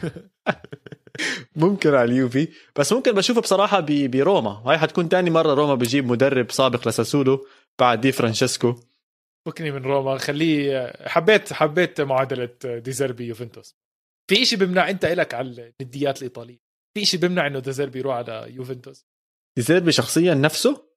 [1.55, 2.47] ممكن على اليوفي.
[2.75, 7.45] بس ممكن بشوفه بصراحة بروما هاي حتكون تاني مرة روما بجيب مدرب سابق لساسولو
[7.79, 8.75] بعد دي فرانشيسكو.
[9.47, 13.75] فكني من روما خليه حبيت حبيت معادلة ديزيربي يوفنتوس.
[14.29, 16.59] في شيء بيمنع أنت إلك على النديات الإيطالية.
[16.97, 19.05] في شيء بيمنع إنه ديزيربي يروح على يوفنتوس؟
[19.57, 20.91] ديزيربي شخصيا نفسه؟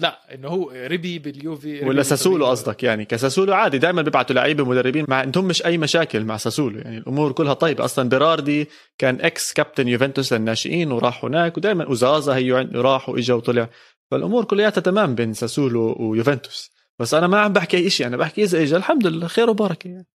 [0.00, 5.04] لا إنه هو ربي باليوفي ولا ساسولو قصدك؟ يعني كساسولو عادي دائما بيبعتوا لعيبة مدربين
[5.08, 6.78] مع عندهم مش أي مشاكل مع ساسولو.
[6.78, 7.84] يعني الأمور كلها طيبة.
[7.84, 13.68] أصلا بيراردي كان ex captain يوفنتوس للناشئين وراح هناك ودائما وزازا هي راح واجا وطلع.
[14.10, 16.77] فالأمور كلياتها تمام بين ساسولو ويوفنتوس.
[17.00, 19.88] بس أنا ما عم بحكي أي شيء أنا بحكي إذا اجى الحمد لله خير وبركة
[19.88, 20.06] يعني.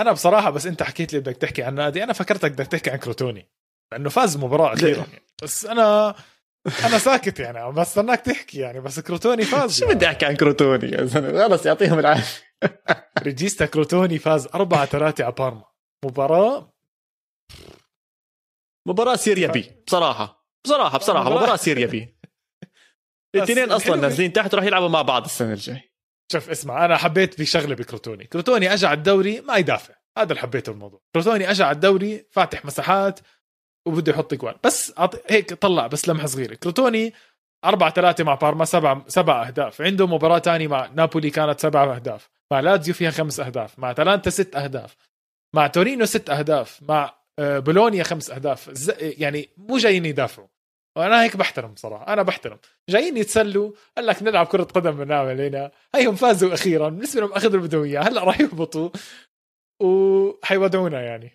[0.00, 2.96] أنا بصراحة بس أنت حكيت لي بدك تحكي عن نادي أنا فكرتك بدك تحكي عن
[2.96, 3.50] كروتوني
[3.92, 5.22] لأنه فاز مباراة أخيرا يعني.
[5.42, 6.14] بس أنا
[6.84, 11.04] أنا ساكت يعني بستناك تحكي يعني بس كروتوني فاز شو بدي أحكي عن كروتوني؟ يا
[11.04, 12.44] زلمة خلص يعطيهم العافية.
[13.18, 15.64] relegated كروتوني فاز 4 3 على بارما.
[16.04, 16.74] مباراة؟
[18.88, 22.16] مباراة سيريا بي بصراحة بصراحة بصراحة مباراة سيريا بي.
[23.34, 25.93] الاثنين أصلا نازلين تحت راح يلعبوا مع بعض السنة الجاي
[26.32, 28.24] شوف اسمع أنا حبيت في شغله بكروتوني.
[28.24, 29.94] كروتوني اجى على الدوري ما يدافع.
[30.18, 33.20] هذا اللي حبيته الموضوع كروتوني اجى على الدوري فاتح مساحات
[33.86, 34.92] وبده يحط جوال بس
[35.30, 36.54] هيك طلع بس لمحة صغيرة.
[36.54, 37.12] كروتوني
[37.64, 39.82] 4 3 مع بارما سبع سبع أهداف.
[39.82, 42.30] عنده مباراة ثانية مع نابولي كانت سبع أهداف.
[42.52, 43.78] مع لاتزيو فيها خمس أهداف.
[43.78, 44.96] مع تالانتا ست أهداف.
[45.54, 46.80] مع تورينو ست أهداف.
[46.82, 48.88] مع آه، بولونيا خمس أهداف.
[49.00, 50.48] يعني مو جايين يدافعوا.
[50.96, 52.58] وأنا هيك بحترم بصراحه أنا بحترم.
[52.88, 57.54] جايين يتسلوا قال لك نلعب كرة قدم بنعمل هنا هيهم فازوا أخيرا بالنسبة لهم أخذوا
[57.54, 58.90] اللي بدهم اياه هلأ راح يهبطوا.
[59.82, 61.32] وحيودعونا يعني.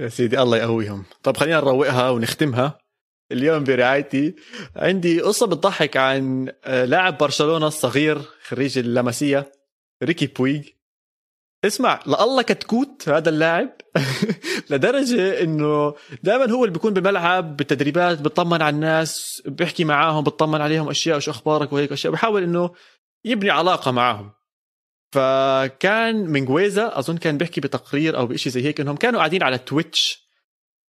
[0.00, 1.04] يا سيدي الله يقويهم.
[1.22, 2.78] طب خلينا نروقها ونختمها.
[3.32, 4.34] اليوم برعايتي
[4.76, 9.52] عندي قصة بتضحك عن آه، لاعب برشلونة الصغير خريج اللمسية
[10.02, 10.62] ريكي بويغ.
[11.64, 13.79] اسمع لله كتكوت هذا اللاعب
[14.70, 20.88] لدرجة إنه دائما هو اللي بيكون بالملعب بالتدريبات بيطمن على الناس بيحكي معاهم بيطمن عليهم
[20.88, 22.70] أشياء وشو أخبارك وهيك أشياء بحاول إنه
[23.24, 24.30] يبني علاقة معاهم
[25.12, 29.58] فكان من جويزا أظن كان بيحكي بتقرير أو بشيء زي هيك إنهم كانوا قاعدين على
[29.58, 30.30] تويتش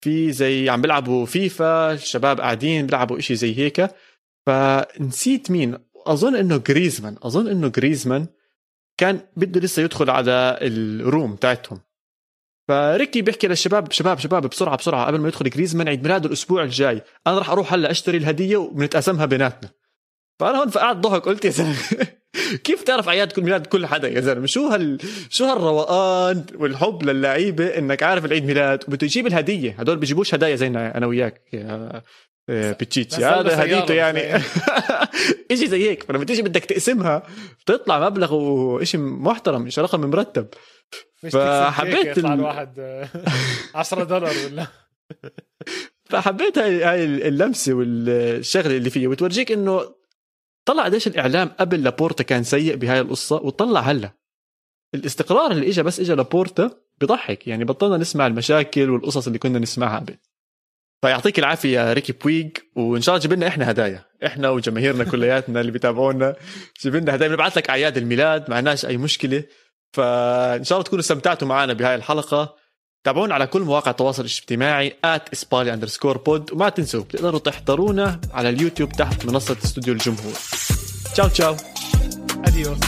[0.04, 3.92] في زي عم بيلعبوا فيفا الشباب قاعدين بيلعبوا إشي زي هيك.
[4.46, 5.78] فنسيت مين
[6.08, 8.28] أظن إنه جريزمان أظن إنه جريزمان
[8.98, 11.82] كان بده لسه يدخل على ال room تاعتهم
[12.72, 17.02] فريكي بيحكي للشباب شباب شباب بسرعة بسرعة قبل ما يدخل جريزمان عيد ميلاده الأسبوع الجاي.
[17.28, 19.70] أنا راح أروح هلأ أشتري الهدية وبنتقاسمها بيناتنا.
[20.40, 21.76] فأنا هون فقعت ضحك قلت يا زلمة
[22.64, 24.98] كيف تعرف اعياد كل ميلاد كل حدا يا زلمة؟ شو هال
[25.30, 29.76] شو هالروقان والحب للعيبة إنك عارف العيد ميلاد وبده يجيب الهدية.
[29.80, 32.02] هدول بيجيبوش هدايا زينا أنا وياك يا
[32.50, 34.44] بتشيتشي هذا هديته يعني.
[35.52, 36.04] اشي زي هيك.
[36.04, 37.24] فلما تيجي بدك تقسمها
[37.62, 40.48] بتطلع مبلغ وشيء محترم مش رقم مرتب.
[41.30, 42.26] فحبيت ال...
[42.26, 43.08] الواحد
[43.76, 44.68] 10 دولار ولا؟
[46.06, 49.10] فحبيت هاي هاي اللمسة والشغلة اللي فيها.
[49.10, 49.96] وتورجيك إنه
[50.66, 54.12] طلع قديش الإعلام قبل لابورتا كان سيء بهاي القصة وطلع هلا.
[54.96, 57.48] الاستقرار اللي اجى بس اجى لابورتا بضحك.
[57.48, 60.00] يعني بطلنا نسمع المشاكل والقصص اللي كنا نسمعها.
[60.00, 60.18] قبل
[61.02, 64.06] فيعطيك العافية يا ريكي بويغ وإن شاء الله جيب لنا إحنا هدايا.
[64.26, 66.36] إحنا وجماهيرنا كلياتنا اللي بيتابعونا
[66.82, 67.30] جيب لنا هدايا.
[67.30, 69.44] بنبعث لك أعياد الميلاد ما عندناش أي مشكلة.
[69.94, 72.56] فإن شاء الله تكونوا استمتعتوا معنا بهاي الحلقة.
[73.04, 78.92] تابعونا على كل مواقع التواصل الاجتماعي اسبالي underscore pod وما تنسوا بتقدروا تحضرونا على اليوتيوب
[78.92, 80.34] تحت منصة استوديو الجمهور.
[81.14, 81.56] ciao ciao.
[82.46, 82.80] adiós